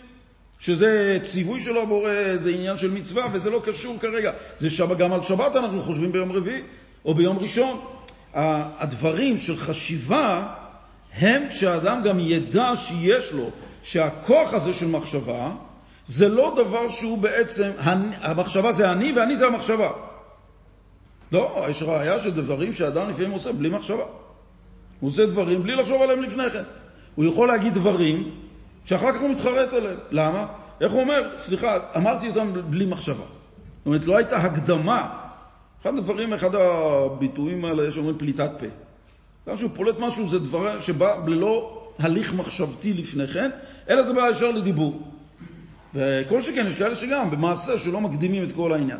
[0.58, 4.32] שזה ציווי של הבורא, זה עניין של מצווה, וזה לא קשור כרגע.
[4.58, 6.62] זה שב, גם על שבת אנחנו חושבים ביום רביעי
[7.04, 7.80] או ביום ראשון.
[8.34, 10.46] הדברים של חשיבה
[11.18, 13.50] הם כשאדם גם ידע שיש לו
[13.82, 15.52] שהכוח הזה של מחשבה
[16.06, 17.70] זה לא דבר שהוא בעצם,
[18.20, 19.90] המחשבה זה אני ואני זה המחשבה.
[21.32, 24.04] לא, יש ראייה של דברים שאדם לפעמים עושה בלי מחשבה.
[25.00, 26.62] הוא עושה דברים בלי לחשוב עליהם לפני כן.
[27.14, 28.30] הוא יכול להגיד דברים
[28.84, 29.96] שאחר כך הוא מתחרט עליהם.
[30.10, 30.46] למה?
[30.80, 31.36] איך הוא אומר?
[31.36, 33.24] סליחה, אמרתי אותם בלי מחשבה.
[33.24, 35.18] זאת אומרת, לא הייתה הקדמה.
[35.82, 38.66] אחד הדברים, אחד הביטויים האלה, יש אומרים פליטת פה.
[39.48, 43.50] גם שהוא פולט משהו זה דבר שבא ללא הליך מחשבתי לפני כן,
[43.90, 45.02] אלא זה בא ישר לדיבור.
[45.96, 48.98] וכל שכן, יש כאלה שגם, במעשה שלא מקדימים את כל העניין.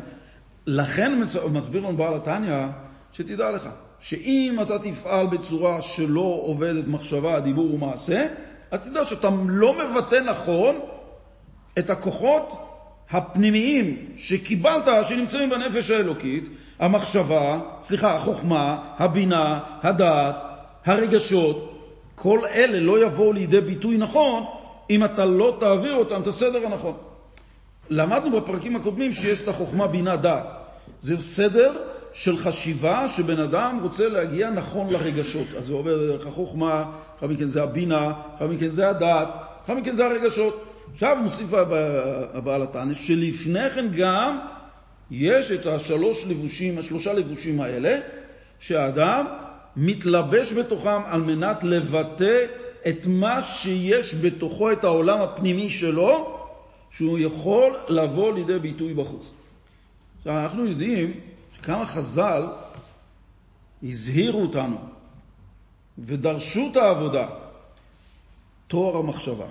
[0.67, 2.65] לכן מסביר לנו בעל התניא,
[3.13, 8.27] שתדע לך, שאם אתה תפעל בצורה שלא עובדת מחשבה, דיבור ומעשה,
[8.71, 10.75] אז תדע שאתה לא מבטא נכון
[11.79, 12.63] את הכוחות
[13.09, 16.43] הפנימיים שקיבלת, שנמצאים בנפש האלוקית,
[16.79, 20.35] המחשבה, סליחה, החוכמה, הבינה, הדעת,
[20.85, 21.73] הרגשות,
[22.15, 24.43] כל אלה לא יבואו לידי ביטוי נכון
[24.89, 26.97] אם אתה לא תעביר אותם את הסדר הנכון.
[27.89, 30.53] למדנו בפרקים הקודמים שיש את החוכמה, בינה, דעת.
[30.99, 31.73] זה סדר
[32.13, 35.47] של חשיבה שבן אדם רוצה להגיע נכון לרגשות.
[35.57, 36.85] אז הוא עובר דרך החוכמה,
[37.17, 39.27] אחר מכן זה הבינה, אחר מכן זה הדעת,
[39.65, 40.63] אחר מכן זה הרגשות.
[40.93, 41.49] עכשיו מוסיף
[42.33, 44.39] הבעל התנא שלפני כן גם
[45.11, 47.99] יש את השלוש לבושים, השלושה לבושים האלה,
[48.59, 49.25] שהאדם
[49.75, 52.45] מתלבש בתוכם על מנת לבטא
[52.89, 56.37] את מה שיש בתוכו, את העולם הפנימי שלו,
[56.91, 59.33] שהוא יכול לבוא לידי ביטוי בחוץ.
[60.17, 61.19] עכשיו, אנחנו יודעים
[61.55, 62.43] שכמה חז"ל
[63.83, 64.77] הזהירו אותנו
[65.97, 67.27] ודרשו את העבודה,
[68.67, 69.47] תואר המחשבה,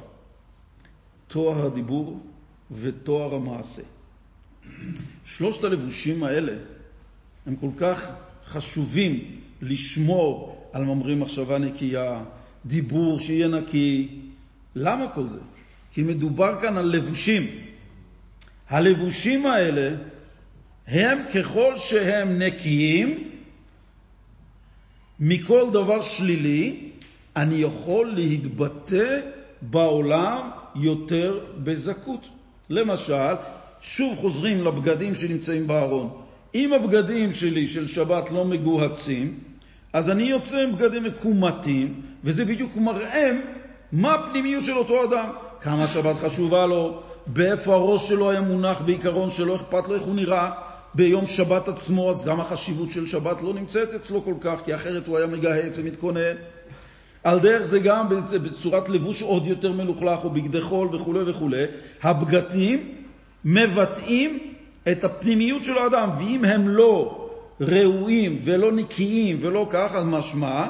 [1.28, 2.20] תואר הדיבור
[2.70, 3.82] ותואר המעשה.
[5.24, 6.52] שלושת הלבושים האלה
[7.46, 8.06] הם כל כך
[8.46, 12.22] חשובים לשמור על ממרים מחשבה נקייה,
[12.66, 14.08] דיבור שיהיה נקי.
[14.74, 15.38] למה כל זה?
[15.92, 17.46] כי מדובר כאן על לבושים.
[18.68, 19.96] הלבושים האלה
[20.86, 23.30] הם ככל שהם נקיים
[25.20, 26.90] מכל דבר שלילי,
[27.36, 29.20] אני יכול להתבטא
[29.62, 32.26] בעולם יותר בזכות.
[32.70, 33.34] למשל,
[33.80, 36.22] שוב חוזרים לבגדים שנמצאים בארון.
[36.54, 39.38] אם הבגדים שלי של שבת לא מגוהצים,
[39.92, 43.30] אז אני יוצא עם בגדים מקומטים, וזה בדיוק מראה
[43.92, 45.30] מה הפנימיות של אותו אדם.
[45.60, 50.14] כמה שבת חשובה לו, באיפה הראש שלו היה מונח בעיקרון שלא אכפת לו איך הוא
[50.14, 50.50] נראה
[50.94, 55.06] ביום שבת עצמו, אז גם החשיבות של שבת לא נמצאת אצלו כל כך, כי אחרת
[55.06, 56.36] הוא היה מגהץ ומתכונן.
[57.24, 58.08] על דרך זה גם
[58.42, 61.50] בצורת לבוש עוד יותר מלוכלך, או בגדי חול וכו' וכו'.
[62.02, 62.94] הבגדים
[63.44, 64.38] מבטאים
[64.92, 67.28] את הפנימיות של האדם, ואם הם לא
[67.60, 70.66] ראויים ולא נקיים ולא כך, אז משמע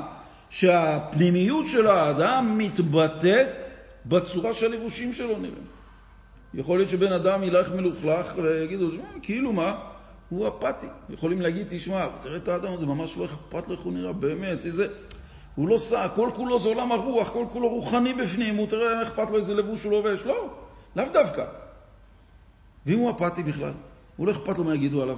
[0.50, 3.56] שהפנימיות של האדם מתבטאת
[4.06, 5.66] בצורה שהלבושים שלו נראים.
[6.54, 8.88] יכול להיות שבן אדם ילך מלוכלך ויגידו,
[9.22, 9.74] כאילו מה?
[10.28, 10.87] הוא אפאתי.
[11.11, 14.87] יכולים להגיד, תשמע, תראה את האדם הזה, ממש לא אכפת איך הוא נראה, באמת, איזה...
[15.54, 19.30] הוא לא סע, כל כולו זה עולם הרוח, כל כולו רוחני בפנים, הוא תראה, אכפת
[19.30, 20.20] לו איזה לבוש הוא לובש.
[20.24, 20.48] לא,
[20.96, 21.44] לאו דווקא.
[22.87, 23.72] ואם הוא אפאתי בכלל,
[24.16, 25.16] הוא לא אכפת לו מה יגידו עליו.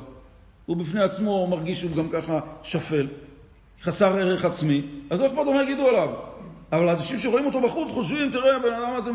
[0.67, 3.07] הוא בפני עצמו מרגיש שהוא גם ככה שפל,
[3.83, 6.09] חסר ערך עצמי, אז לא אכפת לו מה יגידו עליו.
[6.73, 9.11] אבל אנשים שרואים אותו בחוץ חושבים, תראה, הבן אדם הזה,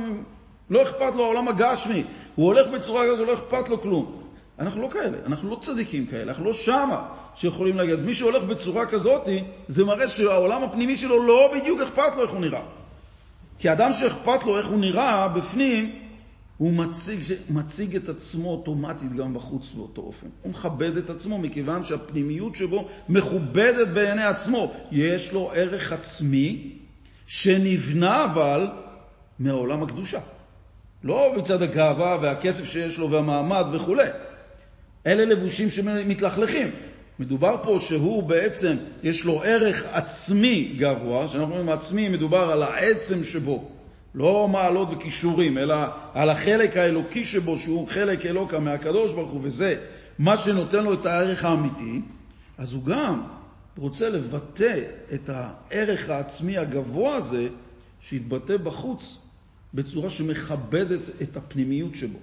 [0.70, 2.04] לא אכפת לו העולם הגשמי,
[2.36, 4.24] הוא הולך בצורה כזו, לא אכפת לו כלום.
[4.60, 7.94] אנחנו לא כאלה, אנחנו לא צדיקים כאלה, אנחנו לא שמה שיכולים להגיד.
[7.94, 9.30] אז מי שהולך בצורה כזאת,
[9.68, 12.64] זה מראה שהעולם הפנימי שלו לא בדיוק אכפת לו איך הוא נראה.
[13.60, 16.03] כי אדם שאכפת לו איך הוא נראה בפנים,
[16.58, 20.28] הוא מציג, מציג את עצמו אוטומטית גם בחוץ באותו אופן.
[20.42, 24.74] הוא מכבד את עצמו מכיוון שהפנימיות שבו מכובדת בעיני עצמו.
[24.92, 26.72] יש לו ערך עצמי
[27.28, 28.68] שנבנה אבל
[29.40, 30.20] מעולם הקדושה.
[31.04, 33.96] לא מצד הגאווה והכסף שיש לו והמעמד וכו'.
[35.06, 36.72] אלה לבושים שמתלכלכים.
[37.20, 43.24] מדובר פה שהוא בעצם, יש לו ערך עצמי גבוה, כשאנחנו אומרים עצמי, מדובר על העצם
[43.24, 43.70] שבו.
[44.16, 45.76] לא מעלות וכישורים, אלא
[46.14, 49.76] על החלק האלוקי שבו, שהוא חלק אלוקה מהקדוש ברוך הוא, וזה
[50.20, 52.02] מה שנותן לו את הערך האמיתי,
[52.58, 53.24] אז הוא גם
[53.78, 54.80] רוצה לבטא
[55.14, 57.48] את הערך העצמי הגבוה הזה,
[58.02, 59.18] שיתבטא בחוץ
[59.74, 62.20] בצורה שמכבדת את הפנימיות שבו.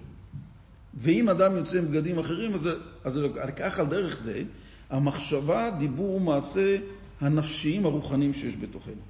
[0.95, 2.69] ואם אדם יוצא עם בגדים אחרים, אז,
[3.05, 3.21] אז
[3.57, 4.43] כך על דרך זה,
[4.91, 6.77] המחשבה, דיבור ומעשה
[7.21, 9.03] הנפשיים הרוחניים שיש בתוכנו.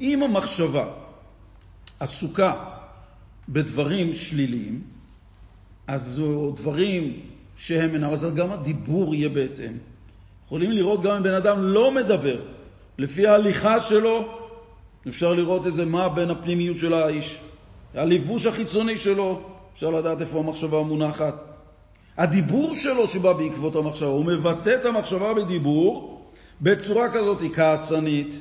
[0.00, 0.92] אם המחשבה
[2.00, 2.54] עסוקה
[3.48, 4.82] בדברים שליליים,
[5.86, 6.22] אז
[6.56, 7.20] דברים
[7.56, 9.72] שהם אינם, אז גם הדיבור יהיה בהתאם.
[10.46, 12.40] יכולים לראות גם אם בן אדם לא מדבר,
[12.98, 14.28] לפי ההליכה שלו,
[15.08, 17.38] אפשר לראות איזה מה בין הפנימיות של האיש.
[17.94, 19.40] הלבוש החיצוני שלו,
[19.74, 21.34] אפשר לדעת איפה המחשבה מונחת.
[22.16, 26.20] הדיבור שלו שבא בעקבות המחשבה, הוא מבטא את המחשבה בדיבור
[26.60, 28.40] בצורה כזאת כעסנית,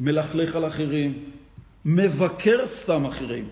[0.00, 1.24] מלכלך על אחרים,
[1.90, 3.48] מבקר סתם אחרים.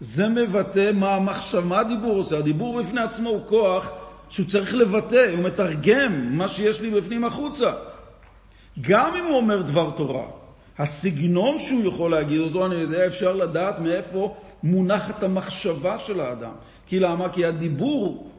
[0.00, 2.38] זה מבטא מה המחשבה, מה הדיבור עושה.
[2.38, 3.88] הדיבור בפני עצמו הוא כוח
[4.28, 7.72] שהוא צריך לבטא, הוא מתרגם מה שיש לי בפנים החוצה.
[8.80, 10.24] גם אם הוא אומר דבר תורה,
[10.78, 16.52] הסגנון שהוא יכול להגיד אותו, אני יודע, אפשר לדעת מאיפה מונחת המחשבה של האדם.
[16.86, 17.28] כי למה?
[17.28, 18.30] כי הדיבור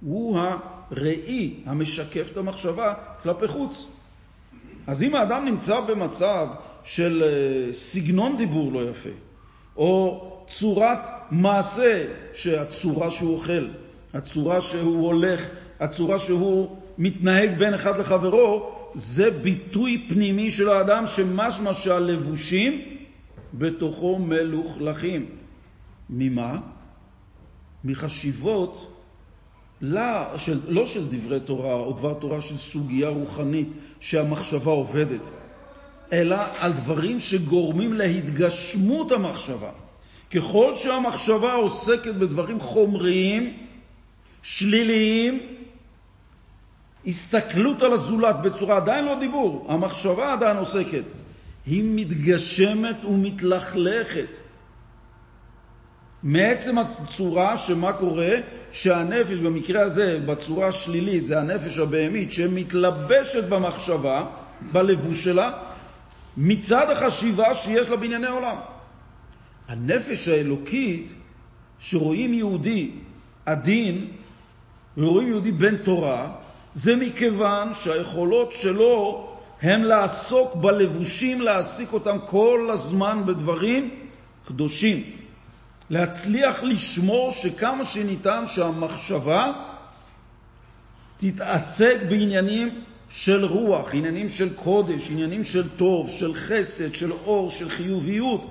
[0.00, 3.86] הוא הראי המשקף את המחשבה כלפי חוץ.
[4.86, 6.48] אז אם האדם נמצא במצב
[6.88, 9.08] של אה, סגנון דיבור לא יפה,
[9.76, 10.98] או צורת
[11.30, 13.66] מעשה, שהצורה שהוא אוכל,
[14.14, 15.48] הצורה שהוא הולך,
[15.80, 22.82] הצורה שהוא מתנהג בין אחד לחברו, זה ביטוי פנימי של האדם שמשמע שהלבושים
[23.54, 25.26] בתוכו מלוכלכים.
[26.10, 26.58] ממה?
[27.84, 29.02] מחשיבות
[29.80, 33.68] לא של, לא של דברי תורה או דבר תורה של סוגיה רוחנית
[34.00, 35.30] שהמחשבה עובדת,
[36.12, 39.70] אלא על דברים שגורמים להתגשמות המחשבה.
[40.34, 43.56] ככל שהמחשבה עוסקת בדברים חומריים,
[44.42, 45.40] שליליים,
[47.06, 51.02] הסתכלות על הזולת בצורה, עדיין לא דיבור, המחשבה עדיין עוסקת,
[51.66, 54.28] היא מתגשמת ומתלכלכת.
[56.22, 58.30] מעצם הצורה שמה קורה,
[58.72, 64.26] שהנפש במקרה הזה, בצורה השלילית, זה הנפש הבהמית שמתלבשת במחשבה,
[64.72, 65.67] בלבוש שלה,
[66.40, 68.56] מצד החשיבה שיש לה בענייני עולם.
[69.68, 71.12] הנפש האלוקית,
[71.78, 72.90] שרואים יהודי
[73.46, 74.10] עדין
[74.96, 76.30] ורואים יהודי בן תורה,
[76.74, 79.28] זה מכיוון שהיכולות שלו
[79.62, 83.90] הן לעסוק בלבושים, להעסיק אותם כל הזמן בדברים
[84.46, 85.02] קדושים.
[85.90, 89.52] להצליח לשמור שכמה שניתן שהמחשבה
[91.16, 97.68] תתעסק בעניינים של רוח, עניינים של קודש, עניינים של טוב, של חסד, של אור, של
[97.68, 98.46] חיוביות.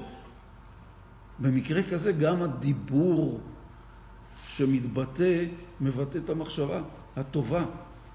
[1.39, 3.39] במקרה כזה גם הדיבור
[4.47, 5.43] שמתבטא,
[5.81, 6.81] מבטא את המחשבה
[7.15, 7.65] הטובה.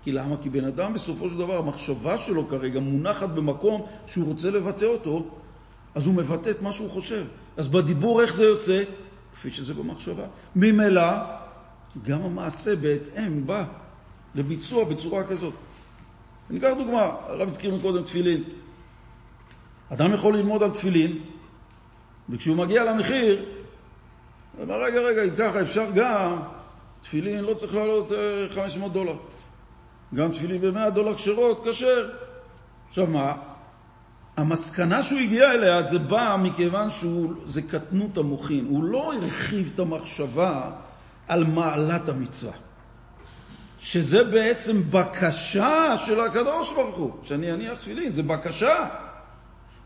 [0.03, 0.37] כי למה?
[0.43, 5.27] כי בן אדם בסופו של דבר, המחשבה שלו כרגע מונחת במקום שהוא רוצה לבטא אותו,
[5.95, 7.27] אז הוא מבטא את מה שהוא חושב.
[7.57, 8.83] אז בדיבור איך זה יוצא?
[9.35, 10.25] כפי שזה במחשבה.
[10.57, 11.13] ממילא,
[12.03, 13.65] גם המעשה בהתאם בא
[14.35, 15.55] לביצוע בצורה כזאת.
[16.51, 18.45] אני אקח דוגמה, הרב הזכיר מקודם תפילין.
[19.93, 21.19] אדם יכול ללמוד על תפילין,
[22.29, 23.45] וכשהוא מגיע למחיר,
[24.57, 26.37] הוא אומר, רגע, רגע, אם ככה אפשר גם,
[27.01, 28.09] תפילין לא צריך לעלות
[28.51, 29.17] 500 אה, דולר.
[30.15, 32.11] גם תפילין ב-100 דולר כשרות, כשר.
[32.89, 33.33] עכשיו מה?
[34.37, 38.67] המסקנה שהוא הגיע אליה זה בא מכיוון שזה קטנות המוחין.
[38.69, 40.71] הוא לא הרחיב את המחשבה
[41.29, 42.53] על מעלת המצווה.
[43.83, 48.89] שזה בעצם בקשה של הקדוש ברוך הוא, שאני אניח תפילין, זה בקשה.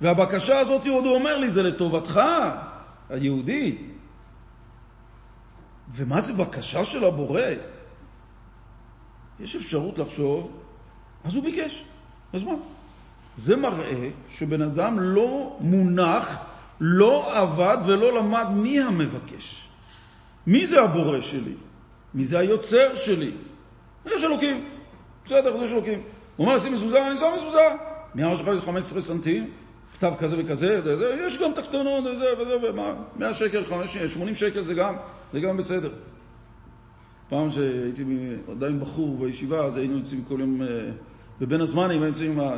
[0.01, 2.21] והבקשה הזאת, עוד הוא אומר לי, זה לטובתך,
[3.11, 3.79] היהודי.
[5.95, 7.41] ומה זה בקשה של הבורא?
[9.41, 10.51] יש אפשרות לחשוב,
[11.25, 11.85] אז הוא ביקש,
[12.33, 12.55] אז מה?
[13.37, 16.39] זה מראה שבן אדם לא מונח,
[16.81, 19.63] לא עבד ולא למד מי המבקש.
[20.47, 21.55] מי זה הבורא שלי?
[22.15, 23.33] מי זה היוצר שלי?
[24.07, 24.65] יש אלוקים.
[25.25, 26.01] בסדר, יש אלוקים.
[26.37, 27.69] הוא אומר לשים מזוזה, אני שם מזוזה.
[28.17, 29.51] אמר שלך זה 15 סנטים?
[29.95, 34.09] כתב כזה וכזה, זה, זה, יש גם את הקטנות וזה וזה, ומה, 100 שקל, 50,
[34.09, 34.95] 80 שקל זה גם,
[35.33, 35.91] זה גם בסדר.
[37.29, 38.05] פעם שהייתי
[38.51, 40.69] עדיין בחור בישיבה, אז היינו יוצאים כל יום, אה,
[41.41, 42.49] ובין הזמנים היינו יוצאים עם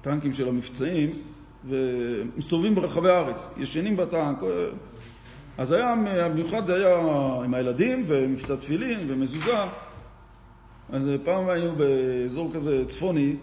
[0.00, 1.22] הטנקים של המבצעים,
[1.68, 4.42] ומסתובבים ברחבי הארץ, ישנים בטנק.
[4.42, 4.48] אה,
[5.58, 5.94] אז היה,
[6.30, 6.96] במיוחד זה היה
[7.44, 9.56] עם הילדים, ומבצע תפילין, ומזוזה.
[10.92, 13.36] אז פעם היינו באזור כזה צפוני,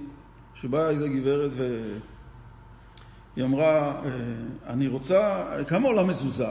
[0.56, 4.12] שבאה איזה גברת והיא אמרה, אה,
[4.68, 6.48] אני רוצה, כמה עולה מזוזה?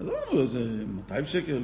[0.00, 1.60] אז אמרנו איזה 200 שקל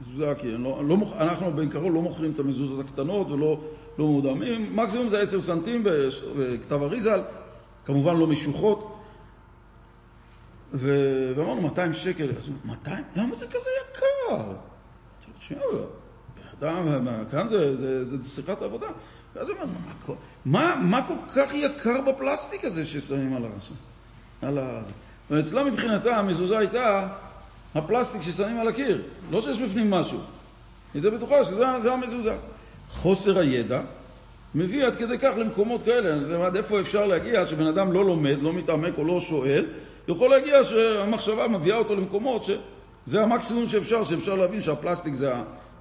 [0.00, 3.60] מזוזה, כי לא, לא, אנחנו בעיקרון לא מוכרים את המזוזות הקטנות ולא
[3.98, 5.84] לא מודמים, מקסימום זה 10 סנטים
[6.36, 7.20] בכתב אריזל,
[7.84, 8.90] כמובן לא משוחות.
[10.72, 13.04] ואמרנו 200 שקל, אז 200?
[13.16, 14.52] למה זה כזה יקר?
[17.30, 18.86] כאן זה, זה, זה שיחת עבודה.
[19.36, 23.74] ואז הוא אומר, מה, מה כל כך יקר בפלסטיק הזה ששמים על הרשם?
[24.42, 24.82] על ה...
[25.30, 27.08] ואצלה מבחינתה המזוזה הייתה
[27.74, 30.18] הפלסטיק ששמים על הקיר, לא שיש בפנים משהו.
[30.18, 32.36] היא הייתה בטוחה שזה המזוזה.
[32.90, 33.80] חוסר הידע
[34.54, 36.46] מביא עד כדי כך למקומות כאלה.
[36.46, 39.64] עד איפה אפשר להגיע שבן אדם לא לומד, לא מתעמק או לא שואל,
[40.08, 45.32] יכול להגיע שהמחשבה מביאה אותו למקומות שזה המקסימום שאפשר, שאפשר להבין שהפלסטיק זה,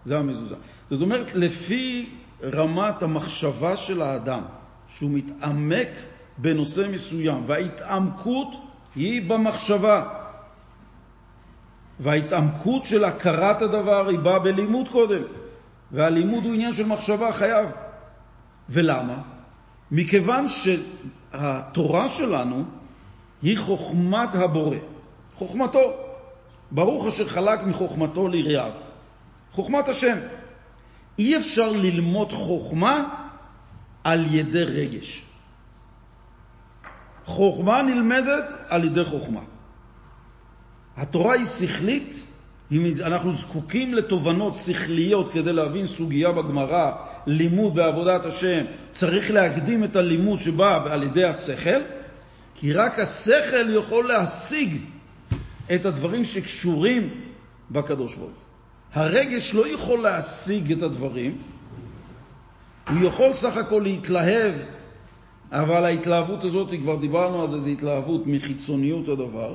[0.06, 0.56] זה המזוזה.
[0.92, 2.10] זאת אומרת, לפי
[2.44, 4.42] רמת המחשבה של האדם,
[4.88, 5.90] שהוא מתעמק
[6.38, 8.48] בנושא מסוים, וההתעמקות
[8.96, 10.04] היא במחשבה.
[12.00, 15.22] וההתעמקות של הכרת הדבר היא באה בלימוד קודם,
[15.92, 17.68] והלימוד הוא עניין של מחשבה חייב.
[18.70, 19.22] ולמה?
[19.92, 22.64] מכיוון שהתורה שלנו
[23.42, 24.78] היא חוכמת הבורא,
[25.36, 25.94] חוכמתו.
[26.72, 28.72] ברוך אשר חלק מחוכמתו ליריעיו.
[29.54, 30.18] חוכמת השם.
[31.20, 33.10] אי אפשר ללמוד חוכמה
[34.04, 35.24] על ידי רגש.
[37.26, 39.42] חוכמה נלמדת על ידי חוכמה.
[40.98, 42.26] התורה היא שכלית,
[43.06, 46.92] אנחנו זקוקים לתובנות שכליות כדי להבין סוגיה בגמרא,
[47.28, 51.82] לימוד בעבודת השם, צריך להקדים את הלימוד שבא על ידי השכל,
[52.56, 54.78] כי רק השכל יכול להשיג
[55.76, 57.10] את הדברים שקשורים
[57.72, 58.44] בקדוש ברוך
[58.94, 61.38] הרגש לא יכול להשיג את הדברים,
[62.90, 64.54] הוא יכול סך הכל להתלהב,
[65.52, 69.54] אבל ההתלהבות הזאת, כבר דיברנו על זה, זו התלהבות מחיצוניות הדבר,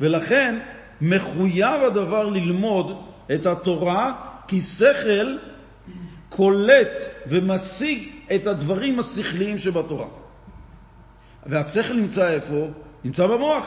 [0.00, 0.58] ולכן
[1.00, 3.02] מחויב הדבר ללמוד
[3.34, 4.14] את התורה,
[4.48, 5.36] כי שכל
[6.28, 6.88] קולט
[7.26, 10.06] ומשיג את הדברים השכליים שבתורה.
[11.46, 12.66] והשכל נמצא איפה?
[13.04, 13.64] נמצא במוח.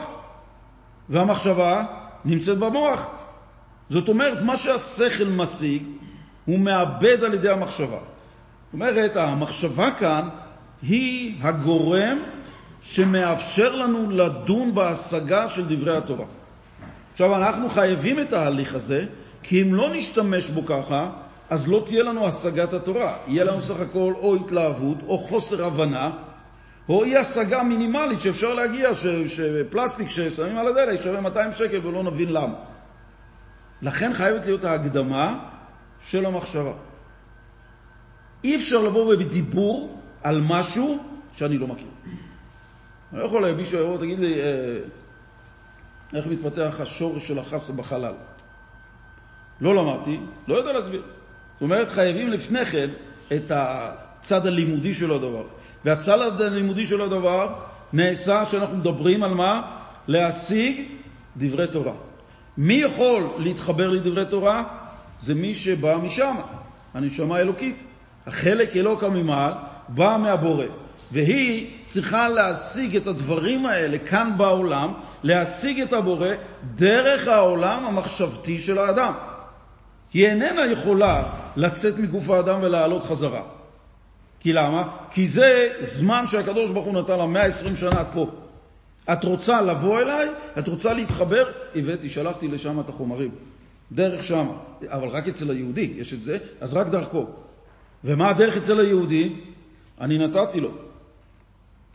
[1.08, 1.84] והמחשבה
[2.24, 3.19] נמצאת במוח.
[3.90, 5.82] זאת אומרת, מה שהשכל משיג,
[6.44, 7.98] הוא מאבד על ידי המחשבה.
[7.98, 10.28] זאת אומרת, המחשבה כאן
[10.82, 12.18] היא הגורם
[12.82, 16.26] שמאפשר לנו לדון בהשגה של דברי התורה.
[17.12, 19.04] עכשיו, אנחנו חייבים את ההליך הזה,
[19.42, 21.10] כי אם לא נשתמש בו ככה,
[21.50, 23.16] אז לא תהיה לנו השגת התורה.
[23.26, 26.10] יהיה לנו סך הכל או התלהבות, או חוסר הבנה,
[26.88, 28.90] או אי השגה מינימלית שאפשר להגיע,
[29.28, 32.54] שפלסטיק ששמים על הדלק שווה 200 שקל ולא נבין למה.
[33.82, 35.38] לכן חייבת להיות ההקדמה
[36.06, 36.72] של המחשבה.
[38.44, 40.98] אי אפשר לבוא בדיבור על משהו
[41.36, 41.88] שאני לא מכיר.
[43.12, 44.78] אני לא יכול, מישהו יבוא, תגיד לי, אה,
[46.14, 48.12] איך מתפתח השורש של החסה בחלל?
[49.60, 51.02] לא למדתי, לא יודע להסביר.
[51.54, 52.90] זאת אומרת, חייבים לפני כן
[53.36, 55.44] את הצד הלימודי של הדבר.
[55.84, 57.54] והצד הלימודי של הדבר
[57.92, 59.76] נעשה שאנחנו מדברים על מה?
[60.08, 60.82] להשיג
[61.36, 61.92] דברי תורה.
[62.58, 64.64] מי יכול להתחבר לדברי תורה?
[65.20, 66.36] זה מי שבא משם,
[66.94, 67.84] הנשמה האלוקית.
[68.26, 69.52] החלק אלוקא ממעל
[69.88, 70.64] בא מהבורא,
[71.12, 74.92] והיא צריכה להשיג את הדברים האלה כאן בעולם,
[75.22, 76.28] להשיג את הבורא
[76.74, 79.12] דרך העולם המחשבתי של האדם.
[80.12, 81.22] היא איננה יכולה
[81.56, 83.42] לצאת מגוף האדם ולעלות חזרה.
[84.40, 84.88] כי למה?
[85.10, 88.26] כי זה זמן שהקדוש ברוך הוא נתן לה 120 שנה פה.
[89.12, 90.28] את רוצה לבוא אליי?
[90.58, 91.44] את רוצה להתחבר?
[91.74, 93.30] הבאתי, שלחתי לשם את החומרים.
[93.92, 94.46] דרך שם.
[94.86, 97.26] אבל רק אצל היהודי יש את זה, אז רק דרכו.
[98.04, 99.32] ומה הדרך אצל היהודי?
[100.00, 100.70] אני נתתי לו.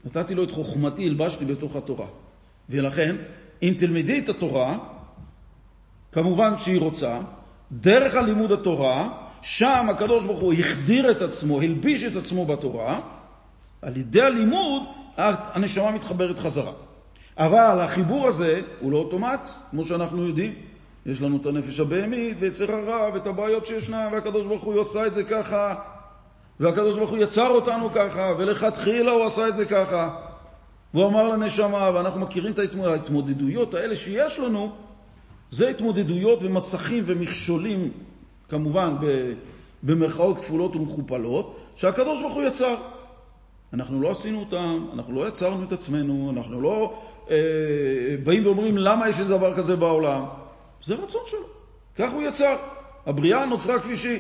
[0.06, 2.08] נתתי לו את חוכמתי, הלבשתי בתוך התורה.
[2.70, 3.16] ולכן,
[3.64, 4.78] אם תלמדי את התורה,
[6.12, 7.20] כמובן שהיא רוצה,
[7.72, 9.10] דרך הלימוד התורה,
[9.42, 13.00] שם הקדוש ברוך הוא החדיר את עצמו, הלביש את עצמו בתורה,
[13.82, 14.82] על ידי הלימוד
[15.18, 16.72] הנשמה מתחברת חזרה.
[17.38, 20.54] אבל החיבור הזה הוא לא אוטומט, כמו שאנחנו יודעים.
[21.06, 25.14] יש לנו את הנפש הבהמית ויצר הרע ואת הבעיות שישנן, והקדוש ברוך הוא עשה את
[25.14, 25.76] זה ככה,
[26.60, 30.16] והקדוש ברוך הוא יצר אותנו ככה, ולכתחילה הוא עשה את זה ככה.
[30.94, 34.72] והוא אמר לנשמה, ואנחנו מכירים את ההתמודדויות האלה שיש לנו,
[35.52, 37.92] זה התמודדויות ומסכים ומכשולים,
[38.50, 38.96] כמובן
[39.84, 42.76] במרכאות כפולות ומכופלות, שהקדוש ברוך הוא יצר.
[43.74, 46.94] אנחנו לא עשינו אותם, אנחנו לא יצרנו את עצמנו, אנחנו לא
[47.30, 47.36] אה,
[48.24, 50.24] באים ואומרים למה יש איזה דבר כזה בעולם.
[50.84, 51.48] זה רצון שלו,
[51.96, 52.56] כך הוא יצר.
[53.06, 54.20] הבריאה נוצרה כפי שהיא.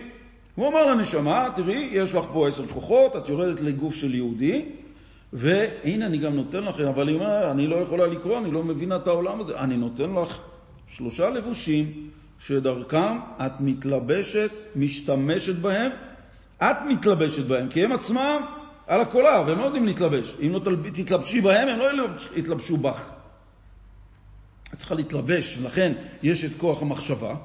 [0.56, 4.66] הוא אמר לנשמה, תראי, יש לך פה עשר כוחות, את יורדת לגוף של יהודי,
[5.34, 8.96] והנה אני גם נותן לך, אבל היא אומרת, אני לא יכולה לקרוא, אני לא מבינה
[8.96, 9.60] את העולם הזה.
[9.60, 10.40] אני נותן לך
[10.88, 15.92] שלושה לבושים שדרכם את מתלבשת, משתמשת בהם,
[16.64, 18.42] את מתלבשת בהם, כי הם עצמם
[18.88, 20.36] על הקולר, והם לא יודעים להתלבש.
[20.42, 20.60] אם לא
[20.94, 22.04] תתלבשי בהם, הם לא
[22.36, 23.10] יתלבשו בך.
[24.74, 27.36] את צריכה להתלבש, ולכן יש את כוח המחשבה,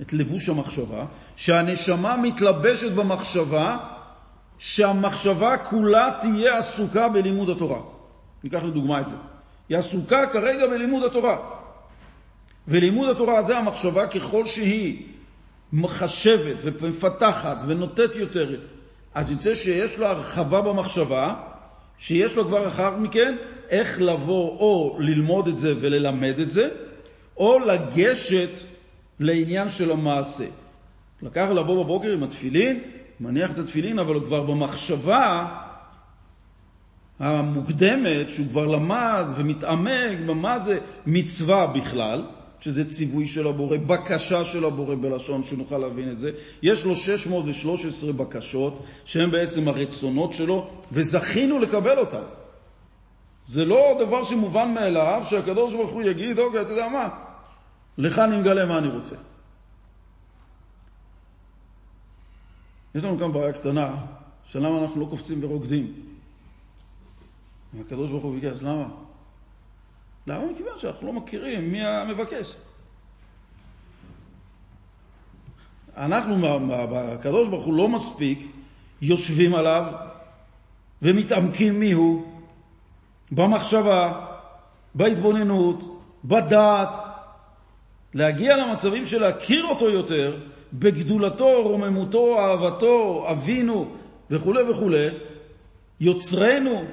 [0.00, 1.04] את לבוש המחשבה,
[1.36, 3.76] שהנשמה מתלבשת במחשבה,
[4.58, 7.80] שהמחשבה כולה תהיה עסוקה בלימוד התורה.
[8.44, 9.16] ניקח לדוגמה את זה.
[9.68, 11.38] היא עסוקה כרגע בלימוד התורה.
[12.68, 15.02] ולימוד התורה זה המחשבה ככל שהיא
[15.72, 18.60] מחשבת ומפתחת ונותנת יותר,
[19.16, 21.34] אז יצא שיש לה הרחבה במחשבה,
[21.98, 23.36] שיש לו כבר אחר מכן
[23.70, 26.68] איך לבוא או ללמוד את זה וללמד את זה,
[27.36, 28.48] או לגשת
[29.20, 30.44] לעניין של המעשה.
[31.22, 32.80] לקח לבוא בבוקר עם התפילין,
[33.20, 35.48] מניח את התפילין, אבל הוא כבר במחשבה
[37.18, 42.22] המוקדמת, שהוא כבר למד ומתעמק במה זה מצווה בכלל,
[42.66, 46.30] שזה ציווי של הבורא, בקשה של הבורא בלשון, שנוכל להבין את זה.
[46.62, 52.22] יש לו 613 בקשות, שהן בעצם הרצונות שלו, וזכינו לקבל אותן.
[53.44, 57.08] זה לא דבר שמובן מאליו, שהקדוש ברוך הוא יגיד, אוקיי, אתה יודע מה,
[57.98, 59.16] לך אני מגלה מה אני רוצה.
[62.94, 63.96] יש לנו כאן בעיה קטנה,
[64.44, 65.92] של למה אנחנו לא קופצים ורוקדים.
[67.80, 69.05] הקדוש ברוך הוא ביקש, למה?
[70.26, 70.46] למה?
[70.52, 72.56] מכיוון שאנחנו לא מכירים מי המבקש.
[75.96, 76.46] אנחנו,
[76.96, 78.38] הקדוש ברוך הוא לא מספיק
[79.02, 79.92] יושבים עליו
[81.02, 82.24] ומתעמקים מיהו
[83.32, 84.26] במחשבה,
[84.94, 86.98] בהתבוננות, בדעת,
[88.14, 90.36] להגיע למצבים של להכיר אותו יותר,
[90.72, 93.88] בגדולתו, רוממותו, אהבתו, אבינו
[94.30, 94.90] וכו' וכו',
[96.00, 96.84] יוצרנו.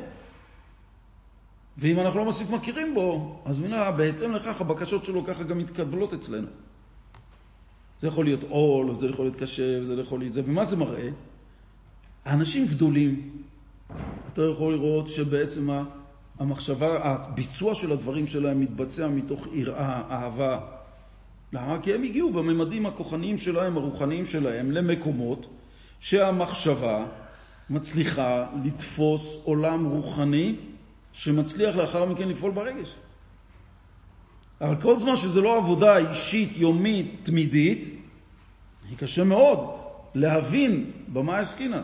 [1.77, 6.13] ואם אנחנו לא מספיק מכירים בו, אז מילה, בהתאם לכך הבקשות שלו ככה גם מתקבלות
[6.13, 6.47] אצלנו.
[8.01, 10.41] זה יכול להיות עול, זה יכול להיות קשה, וזה יכול להיות זה.
[10.45, 11.09] ומה זה מראה?
[12.25, 13.31] האנשים גדולים,
[14.33, 15.69] אתה יכול לראות שבעצם
[16.39, 20.59] המחשבה, הביצוע של הדברים שלהם מתבצע מתוך יראה, אהבה.
[21.53, 21.81] למה?
[21.81, 25.45] כי הם הגיעו בממדים הכוחניים שלהם, הרוחניים שלהם, למקומות
[25.99, 27.05] שהמחשבה
[27.69, 30.55] מצליחה לתפוס עולם רוחני
[31.13, 32.95] שמצליח לאחר מכן לפעול ברגש.
[34.61, 37.99] אבל כל זמן שזה לא עבודה אישית, יומית, תמידית,
[38.89, 39.69] היא קשה מאוד
[40.15, 41.83] להבין במה עסקינן.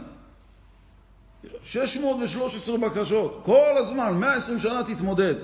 [1.63, 5.35] 613 בקשות, כל הזמן, 120 שנה תתמודד.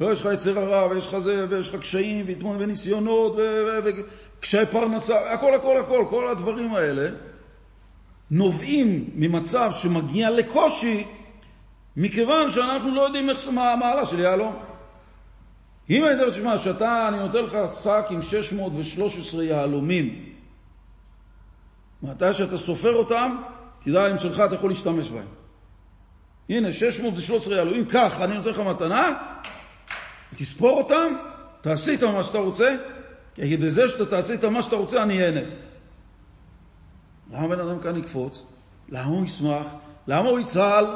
[0.00, 2.26] לא, יש לך יצר הרע, ויש לך זה, ויש לך קשיים,
[2.58, 3.36] וניסיונות,
[3.84, 7.08] וקשיי פרנסה, הכל, הכל, הכל, כל הדברים האלה
[8.30, 11.04] נובעים ממצב שמגיע לקושי,
[11.96, 14.56] מכיוון שאנחנו לא יודעים איך מה המעלה של יהלום.
[15.90, 20.32] אם אני אומר, תשמע, שאתה, אני נותן לך שק עם 613 יהלומים,
[22.02, 23.36] מתי שאתה סופר אותם,
[23.84, 25.26] תדע אם שלך אתה יכול להשתמש בהם.
[26.48, 29.22] הנה, 613 יהלומים, קח, אני נותן לך מתנה,
[30.34, 31.14] תספור אותם,
[31.60, 32.76] תעשי איתם מה שאתה רוצה,
[33.34, 35.40] כי בזה שאתה תעשי איתם מה שאתה רוצה, אני אהנה.
[37.32, 38.46] למה בן אדם כאן יקפוץ?
[38.88, 39.66] למה הוא ישמח?
[40.06, 40.86] למה הוא יצהל?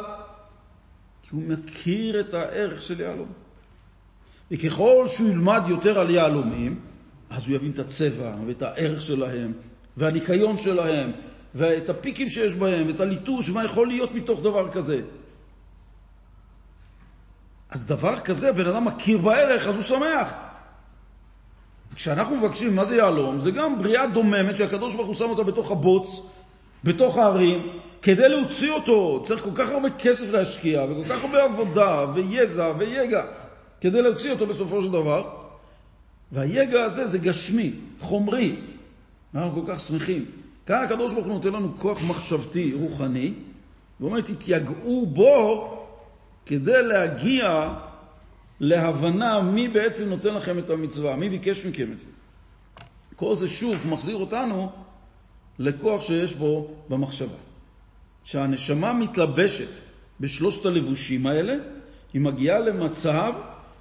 [1.28, 3.28] כי הוא מכיר את הערך של יהלום.
[4.50, 6.80] וככל שהוא ילמד יותר על יהלומים,
[7.30, 9.52] אז הוא יבין את הצבע ואת הערך שלהם,
[9.96, 11.12] והניקיון שלהם,
[11.54, 15.00] ואת הפיקים שיש בהם, ואת הליטוש, מה יכול להיות מתוך דבר כזה.
[17.70, 20.32] אז דבר כזה, בן אדם מכיר בערך, אז הוא שמח.
[21.94, 25.70] כשאנחנו מבקשים מה זה יהלום, זה גם בריאה דוממת שהקדוש ברוך הוא שם אותה בתוך
[25.70, 26.20] הבוץ,
[26.84, 32.06] בתוך הערים, כדי להוציא אותו צריך כל כך הרבה כסף להשקיע, וכל כך הרבה עבודה,
[32.14, 33.24] ויזע, ויגע,
[33.80, 35.30] כדי להוציא אותו בסופו של דבר.
[36.32, 38.56] והיגע הזה זה גשמי, חומרי.
[39.34, 40.24] אנחנו כל כך שמחים.
[40.66, 43.32] כאן הקדוש ברוך הוא נותן לנו כוח מחשבתי, רוחני,
[44.00, 45.72] ואומר, תתייגעו בו
[46.46, 47.74] כדי להגיע
[48.60, 52.06] להבנה מי בעצם נותן לכם את המצווה, מי ביקש מכם את זה.
[53.16, 54.70] כל זה שוב מחזיר אותנו
[55.58, 57.45] לכוח שיש בו במחשבה.
[58.26, 59.68] כשהנשמה מתלבשת
[60.20, 61.54] בשלושת הלבושים האלה,
[62.12, 63.32] היא מגיעה למצב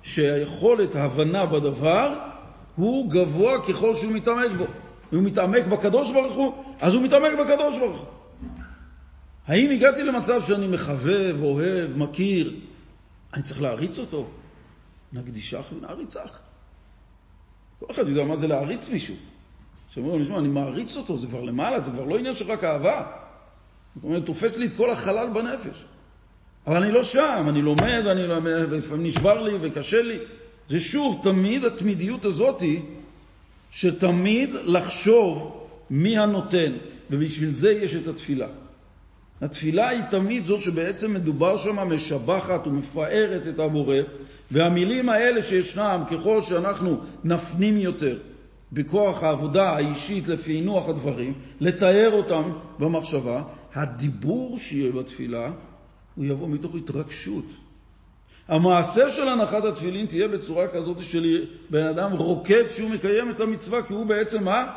[0.03, 2.19] שהיכולת ההבנה בדבר
[2.75, 4.63] הוא גבוה ככל שהוא מתעמק בו.
[5.13, 8.07] אם הוא מתעמק בקדוש ברוך הוא, אז הוא מתעמק בקדוש ברוך הוא.
[9.47, 12.59] האם הגעתי למצב שאני מחבב, אוהב, מכיר,
[13.33, 14.27] אני צריך להריץ אותו?
[15.13, 16.39] נקדישך ונעריצך.
[17.79, 19.15] כל אחד יודע מה זה להעריץ מישהו.
[19.89, 23.24] שאומרים לו, אני מעריץ אותו, זה כבר למעלה, זה כבר לא עניין של רק אהבה.
[23.95, 25.83] זאת אומרת, תופס לי את כל החלל בנפש.
[26.67, 30.17] אבל אני לא שם, אני לומד, אני לומד, ולפעמים נשבר לי וקשה לי.
[30.69, 32.81] זה שוב, תמיד התמידיות הזאת היא
[33.71, 36.71] שתמיד לחשוב מי הנותן,
[37.09, 38.47] ובשביל זה יש את התפילה.
[39.41, 43.97] התפילה היא תמיד זו שבעצם מדובר שם משבחת ומפארת את הבורא,
[44.51, 48.17] והמילים האלה שישנם, ככל שאנחנו נפנים יותר
[48.73, 53.43] בכוח העבודה האישית לפענוח הדברים, לתאר אותם במחשבה,
[53.73, 55.51] הדיבור שיהיה בתפילה
[56.15, 57.45] הוא יבוא מתוך התרגשות.
[58.47, 63.83] המעשה של הנחת התפילין תהיה בצורה כזאת של בן אדם רוקד שהוא מקיים את המצווה,
[63.83, 64.73] כי הוא בעצם מה?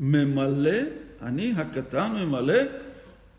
[0.00, 0.78] ממלא,
[1.22, 2.62] אני הקטן ממלא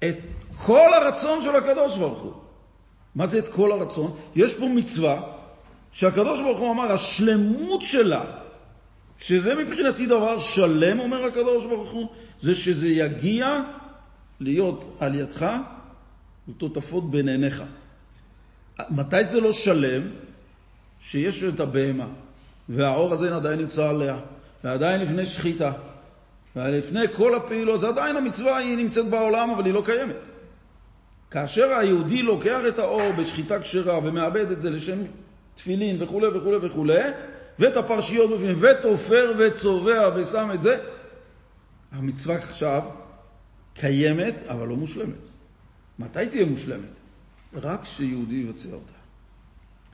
[0.04, 0.18] את
[0.56, 2.34] כל הרצון של הקדוש ברוך הוא.
[3.16, 4.16] מה זה את כל הרצון?
[4.36, 5.22] יש פה מצווה
[5.92, 8.26] שהקדוש ברוך הוא אמר, השלמות שלה,
[9.20, 12.08] שזה מבחינתי דבר שלם, אומר הקדוש ברוך הוא,
[12.42, 13.48] זה שזה יגיע
[14.40, 15.52] להיות על ידך
[16.50, 17.64] ותותפות בין עיניך.
[18.90, 20.02] מתי זה לא שלם?
[21.02, 22.08] שיש את הבהמה,
[22.70, 24.18] והאור הזה עדיין נמצא עליה,
[24.64, 25.72] ועדיין לפני שחיטה,
[26.56, 30.16] ולפני כל הפעילות, זה עדיין המצווה, היא נמצאת בעולם, אבל היא לא קיימת.
[31.32, 34.98] כאשר היהודי לוקח את האור בשחיטה כשרה ומאבד את זה לשם
[35.56, 36.86] תפילין וכו' וכו' וכו',
[37.60, 40.78] ואת הפרשיות בפנים, ותופר וצובע ושם את זה,
[41.92, 42.84] המצווה עכשיו
[43.74, 45.14] קיימת, אבל לא מושלמת.
[46.00, 47.00] מתי תהיה מושלמת?
[47.54, 48.94] רק כשיהודי יבצע אותה.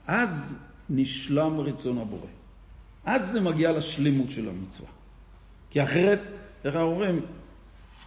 [0.06, 0.56] אז
[0.90, 2.28] נשלם רצון הבורא.
[3.04, 4.88] אז זה מגיע לשלמות של המצווה.
[5.70, 6.20] כי אחרת,
[6.64, 7.20] איך אנחנו אומרים,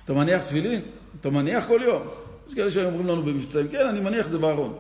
[0.05, 0.81] אתה מניח תפילין?
[1.21, 2.07] אתה מניח כל יום.
[2.47, 4.77] יש כאלה שאומרים לנו במבצעים, כן, אני מניח את זה בארון.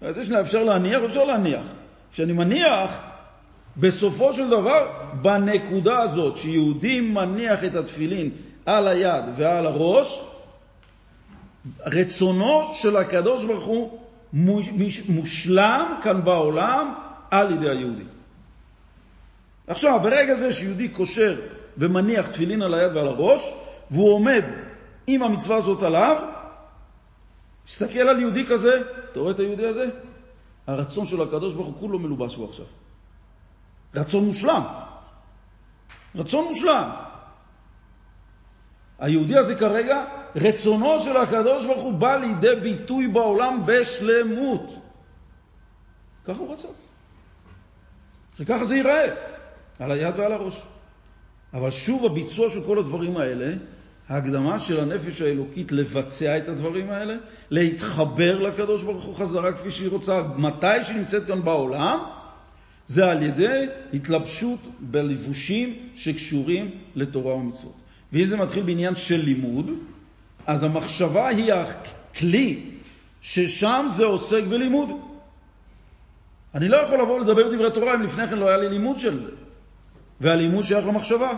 [0.00, 1.72] אז יש לה, אפשר להניח, אפשר להניח.
[2.12, 3.00] כשאני מניח,
[3.78, 4.86] בסופו של דבר,
[5.22, 8.30] בנקודה הזאת, שיהודי מניח את התפילין
[8.66, 10.20] על היד ועל הראש,
[11.86, 13.98] רצונו של הקדוש ברוך הוא
[15.08, 16.94] מושלם כאן בעולם
[17.30, 18.04] על ידי היהודי.
[19.66, 21.40] עכשיו, ברגע זה שיהודי קושר
[21.78, 23.52] ומניח תפילין על היד ועל הראש,
[23.90, 24.44] והוא עומד
[25.06, 26.16] עם המצווה הזאת עליו,
[27.66, 29.86] תסתכל על יהודי כזה, אתה רואה את היהודי הזה?
[30.66, 32.64] הרצון של הקדוש ברוך הוא כולו מלובש בו עכשיו.
[33.94, 34.62] רצון מושלם.
[36.14, 36.90] רצון מושלם.
[38.98, 40.04] היהודי הזה כרגע,
[40.36, 44.74] רצונו של הקדוש ברוך הוא בא לידי ביטוי בעולם בשלמות.
[46.24, 46.68] ככה הוא רצה.
[48.38, 49.14] שככה זה ייראה,
[49.78, 50.62] על היד ועל הראש.
[51.54, 53.54] אבל שוב, הביצוע של כל הדברים האלה,
[54.08, 57.16] ההקדמה של הנפש האלוקית לבצע את הדברים האלה,
[57.50, 61.98] להתחבר לקדוש ברוך הוא חזרה כפי שהיא רוצה, מתי שהיא נמצאת כאן בעולם,
[62.88, 67.74] זה על ידי התלבשות בלבושים שקשורים לתורה ומצוות.
[68.12, 69.70] ואם זה מתחיל בעניין של לימוד,
[70.46, 72.60] אז המחשבה היא הכלי
[73.20, 74.88] ששם זה עוסק בלימוד.
[76.54, 79.18] אני לא יכול לבוא לדבר דברי תורה אם לפני כן לא היה לי לימוד של
[79.18, 79.30] זה,
[80.20, 81.32] והלימוד שייך למחשבה.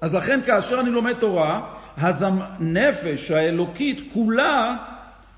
[0.00, 4.76] אז לכן כאשר אני לומד תורה, אז הנפש האלוקית כולה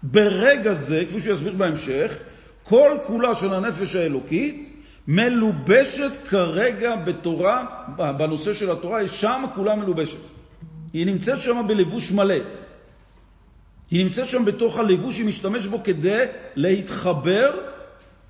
[0.03, 2.13] ברגע זה, כפי שהוא יסביר בהמשך,
[2.63, 4.80] כל כולה של הנפש האלוקית
[5.11, 7.67] מלובשת כרגע בתורה,
[8.19, 10.19] בנושא של התורה, שם כולה מלובשת.
[10.93, 12.35] היא נמצאת שם בלבוש מלא.
[13.91, 17.61] היא נמצאת שם בתוך הלבוש שהיא משתמש בו כדי להתחבר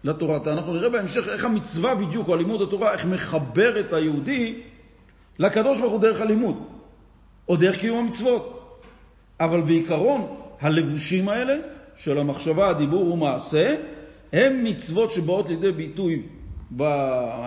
[0.04, 0.38] לתורה.
[0.46, 4.60] אנחנו נראה בהמשך איך המצווה בדיוק, או לימוד התורה, איך מחבר את היהודי
[5.38, 6.56] לקדוש ברוך הוא דרך הלימוד,
[7.48, 8.76] או דרך קיום המצוות.
[9.40, 11.56] אבל בעיקרון, הלבושים האלה
[11.96, 13.76] של המחשבה, הדיבור ומעשה,
[14.32, 16.22] הם מצוות שבאות לידי ביטוי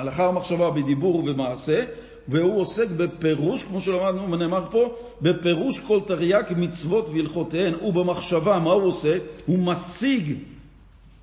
[0.04, 1.86] לאחר המחשבה בדיבור ובמעשה,
[2.28, 8.84] והוא עוסק בפירוש, כמו שלמדנו ונאמר פה, בפירוש כל תרי"ג מצוות והלכותיהן, ובמחשבה, מה הוא
[8.84, 9.18] עושה?
[9.46, 10.38] הוא משיג.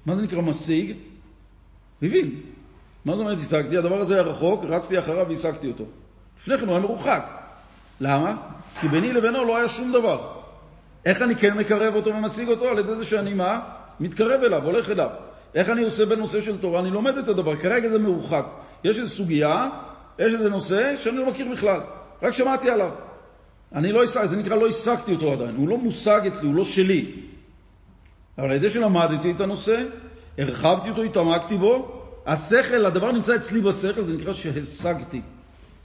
[0.06, 0.96] מה זה נקרא משיג?
[2.02, 2.40] מבין.
[3.04, 3.76] מה זאת אומרת השגתי?
[3.76, 5.84] הדבר הזה היה רחוק, רצתי אחריו והשגתי אותו.
[6.40, 7.30] לפני כן הוא היה מרוחק.
[8.00, 8.36] למה?
[8.80, 10.28] כי ביני לבינו לא היה שום דבר.
[11.04, 12.64] איך אני כן מקרב אותו ומשיג אותו?
[12.64, 13.60] על ידי זה שאני מה?
[14.00, 15.10] מתקרב אליו, הולך אליו.
[15.54, 16.80] איך אני עושה בנושא של תורה?
[16.80, 17.56] אני לומד את הדבר.
[17.56, 18.46] כרגע זה מרוחק.
[18.84, 19.68] יש איזו סוגיה,
[20.18, 21.80] יש איזה נושא שאני לא מכיר בכלל.
[22.22, 22.90] רק שמעתי עליו.
[23.74, 25.56] אני לא זה נקרא לא השגתי אותו עדיין.
[25.56, 27.12] הוא לא מושג אצלי, הוא לא שלי.
[28.38, 29.84] אבל על ידי שלמדתי את הנושא,
[30.38, 35.20] הרחבתי אותו, התעמקתי בו, השכל, הדבר נמצא אצלי בשכל, זה נקרא שהשגתי.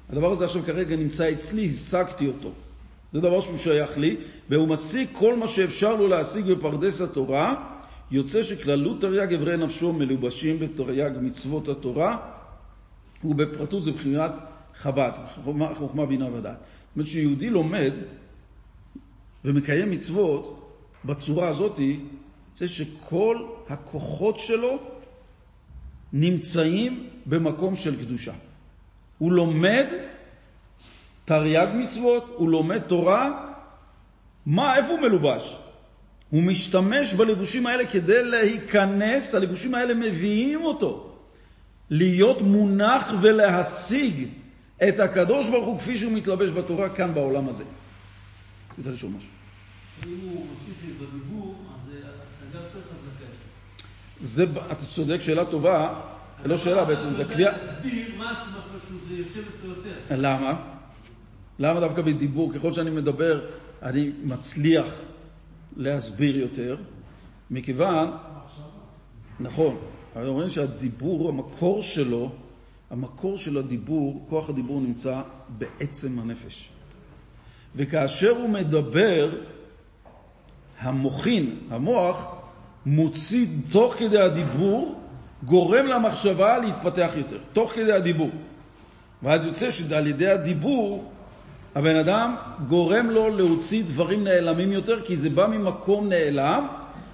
[0.10, 2.52] הדבר הזה עכשיו כרגע נמצא אצלי, השגתי אותו.
[3.14, 4.18] זה דבר שהוא שייך לי,
[4.50, 7.75] והוא משיג כל מה שאפשר לו להשיג בפרדס התורה,
[8.12, 12.18] יוצא שכללות תרי"ג אברי נפשו מלובשים בתרי"ג מצוות התורה,
[13.24, 14.32] ובפרטות זה בחינת
[14.76, 15.12] חב"ד,
[15.74, 16.58] חוכמה בינה ודעת.
[16.58, 17.94] זאת אומרת שיהודי לומד
[19.46, 20.72] ומקיים מצוות
[21.06, 21.80] בצורה הזאת,
[22.58, 23.38] זה שכל
[23.70, 24.80] הכוחות שלו
[26.14, 28.34] נמצאים במקום של קדושה.
[29.18, 29.86] הוא לומד
[31.26, 33.52] תרי"ג מצוות, הוא לומד תורה,
[34.46, 35.56] מה, איפה הוא מלובש?
[36.30, 41.16] הוא משתמש בלבושים האלה כדי להיכנס, הלבושים האלה מביאים אותו
[41.90, 44.28] להיות מונח ולהשיג
[44.88, 47.64] את הקדוש ברוך הוא כפי שהוא מתלבש בתורה כאן בעולם הזה.
[48.72, 49.30] רצית לשאול משהו.
[50.04, 53.26] אם הוא מוסיף בדיבור, אז השגה יותר חזקה.
[54.22, 56.02] זה, אתה צודק, שאלה טובה.
[56.44, 57.56] זה לא שאלה בעצם, זה קביעה.
[57.56, 59.92] אתה להסביר מה הסיבה שלו שזה יושב אצלו יותר.
[60.12, 60.54] למה?
[61.60, 62.54] למה דווקא בדיבור?
[62.54, 63.42] ככל שאני מדבר,
[63.84, 64.86] אני מצליח
[65.76, 66.76] להסביר יותר,
[67.52, 68.12] מכיוון,
[69.40, 69.78] נכון,
[70.16, 72.32] אבל אומרים שהדיבור, המקור שלו,
[72.90, 76.70] המקור של הדיבור, כוח הדיבור נמצא בעצם הנפש.
[77.76, 79.30] וכאשר הוא מדבר,
[80.80, 82.36] המוחין, המוח,
[82.86, 85.02] מוציא תוך כדי הדיבור,
[85.44, 88.30] גורם למחשבה להתפתח יותר, תוך כדי הדיבור.
[89.24, 91.12] ואז יוצא שעל ידי הדיבור
[91.76, 92.36] הבן אדם
[92.68, 96.68] גורם לו להוציא דברים נעלמים יותר, כי זה בא ממקום נעלם,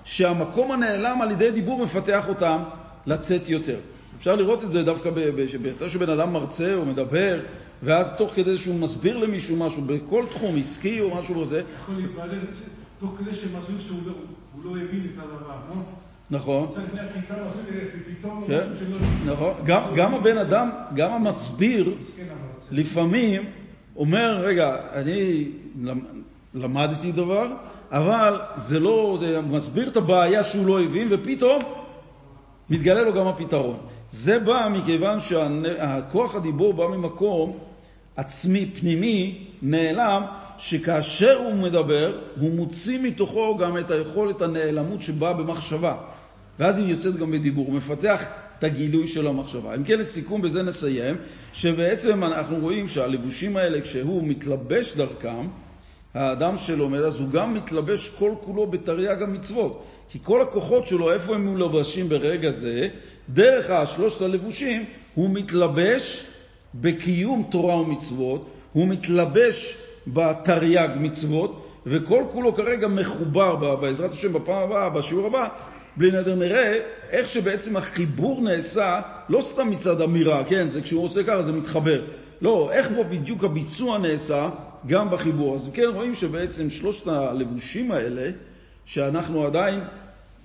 [0.03, 2.57] שהמקום הנעלם על ידי דיבור מפתח אותם
[3.05, 3.77] לצאת יותר.
[4.17, 7.39] אפשר לראות את זה דווקא באחרי שבן אדם מרצה או מדבר,
[7.83, 11.61] ואז תוך כדי שהוא מסביר למישהו משהו, בכל תחום עסקי או משהו כזה.
[11.81, 12.39] יכול להתבלר
[12.99, 14.13] תוך כדי שמסביר שהוא לא,
[14.63, 15.81] לא הבין את הדבר, לא?
[16.29, 16.67] נכון.
[18.47, 18.63] כן,
[19.25, 19.53] נכון.
[19.95, 21.95] גם הבן אדם, גם המסביר,
[22.71, 23.41] לפעמים
[23.95, 25.49] אומר, רגע, אני
[26.53, 27.47] למדתי דבר,
[27.91, 31.59] אבל זה לא, זה מסביר את הבעיה שהוא לא הבין, ופתאום
[32.69, 33.77] מתגלה לו גם הפתרון.
[34.09, 37.57] זה בא מכיוון שהכוח הדיבור בא ממקום
[38.15, 40.23] עצמי, פנימי, נעלם,
[40.57, 45.95] שכאשר הוא מדבר, הוא מוציא מתוכו גם את היכולת הנעלמות שבאה במחשבה.
[46.59, 48.23] ואז היא יוצאת גם בדיבור, הוא מפתח
[48.61, 49.75] את הגילוי של המחשבה.
[49.75, 51.15] אם כן, לסיכום, בזה נסיים,
[51.53, 55.47] שבעצם אנחנו רואים שהלבושים האלה, כשהוא מתלבש דרכם,
[56.13, 59.83] האדם שלומד, אז הוא גם מתלבש כל כולו בתרי"ג המצוות.
[60.09, 62.87] כי כל הכוחות שלו, איפה הם מלובשים ברגע זה?
[63.29, 64.85] דרך השלושת הלבושים,
[65.15, 66.27] הוא מתלבש
[66.75, 74.89] בקיום תורה ומצוות, הוא מתלבש בתרי"ג מצוות, וכל כולו כרגע מחובר, בעזרת השם, בפעם הבאה,
[74.89, 75.47] בשיעור הבא,
[75.97, 76.79] בלי נדר נראה
[77.09, 82.01] איך שבעצם החיבור נעשה לא סתם מצד אמירה, כן, זה כשהוא עושה ככה זה מתחבר.
[82.41, 84.49] לא, איך בו בדיוק הביצוע נעשה
[84.87, 85.55] גם בחיבור.
[85.55, 88.29] אז כן, רואים שבעצם שלושת הלבושים האלה,
[88.85, 89.79] שאנחנו עדיין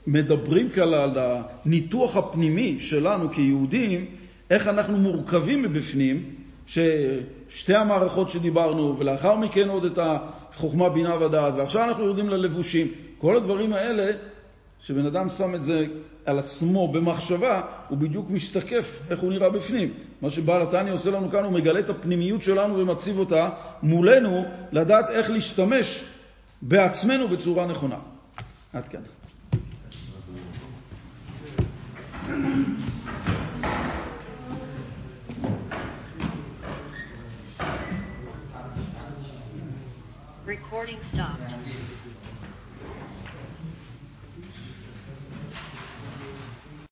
[0.06, 4.04] מדברים כאן על הניתוח הפנימי שלנו כיהודים,
[4.50, 6.22] איך אנחנו מורכבים מבפנים,
[6.66, 12.86] ששתי המערכות שדיברנו, ולאחר מכן עוד את החוכמה, בינה ודעת, ועכשיו אנחנו יורדים ללבושים.
[13.18, 14.12] כל הדברים האלה
[14.82, 15.86] כשבן אדם שם את זה
[16.24, 19.92] על עצמו במחשבה, הוא בדיוק משתקף איך הוא נראה בפנים.
[20.22, 23.50] מה שבעל התניא עושה לנו כאן, הוא מגלה את הפנימיות שלנו ומציב אותה
[23.82, 26.04] מולנו, לדעת איך להשתמש
[26.62, 27.96] בעצמנו בצורה נכונה.
[28.72, 29.00] עד כאן.
[40.46, 41.54] Recording stopped.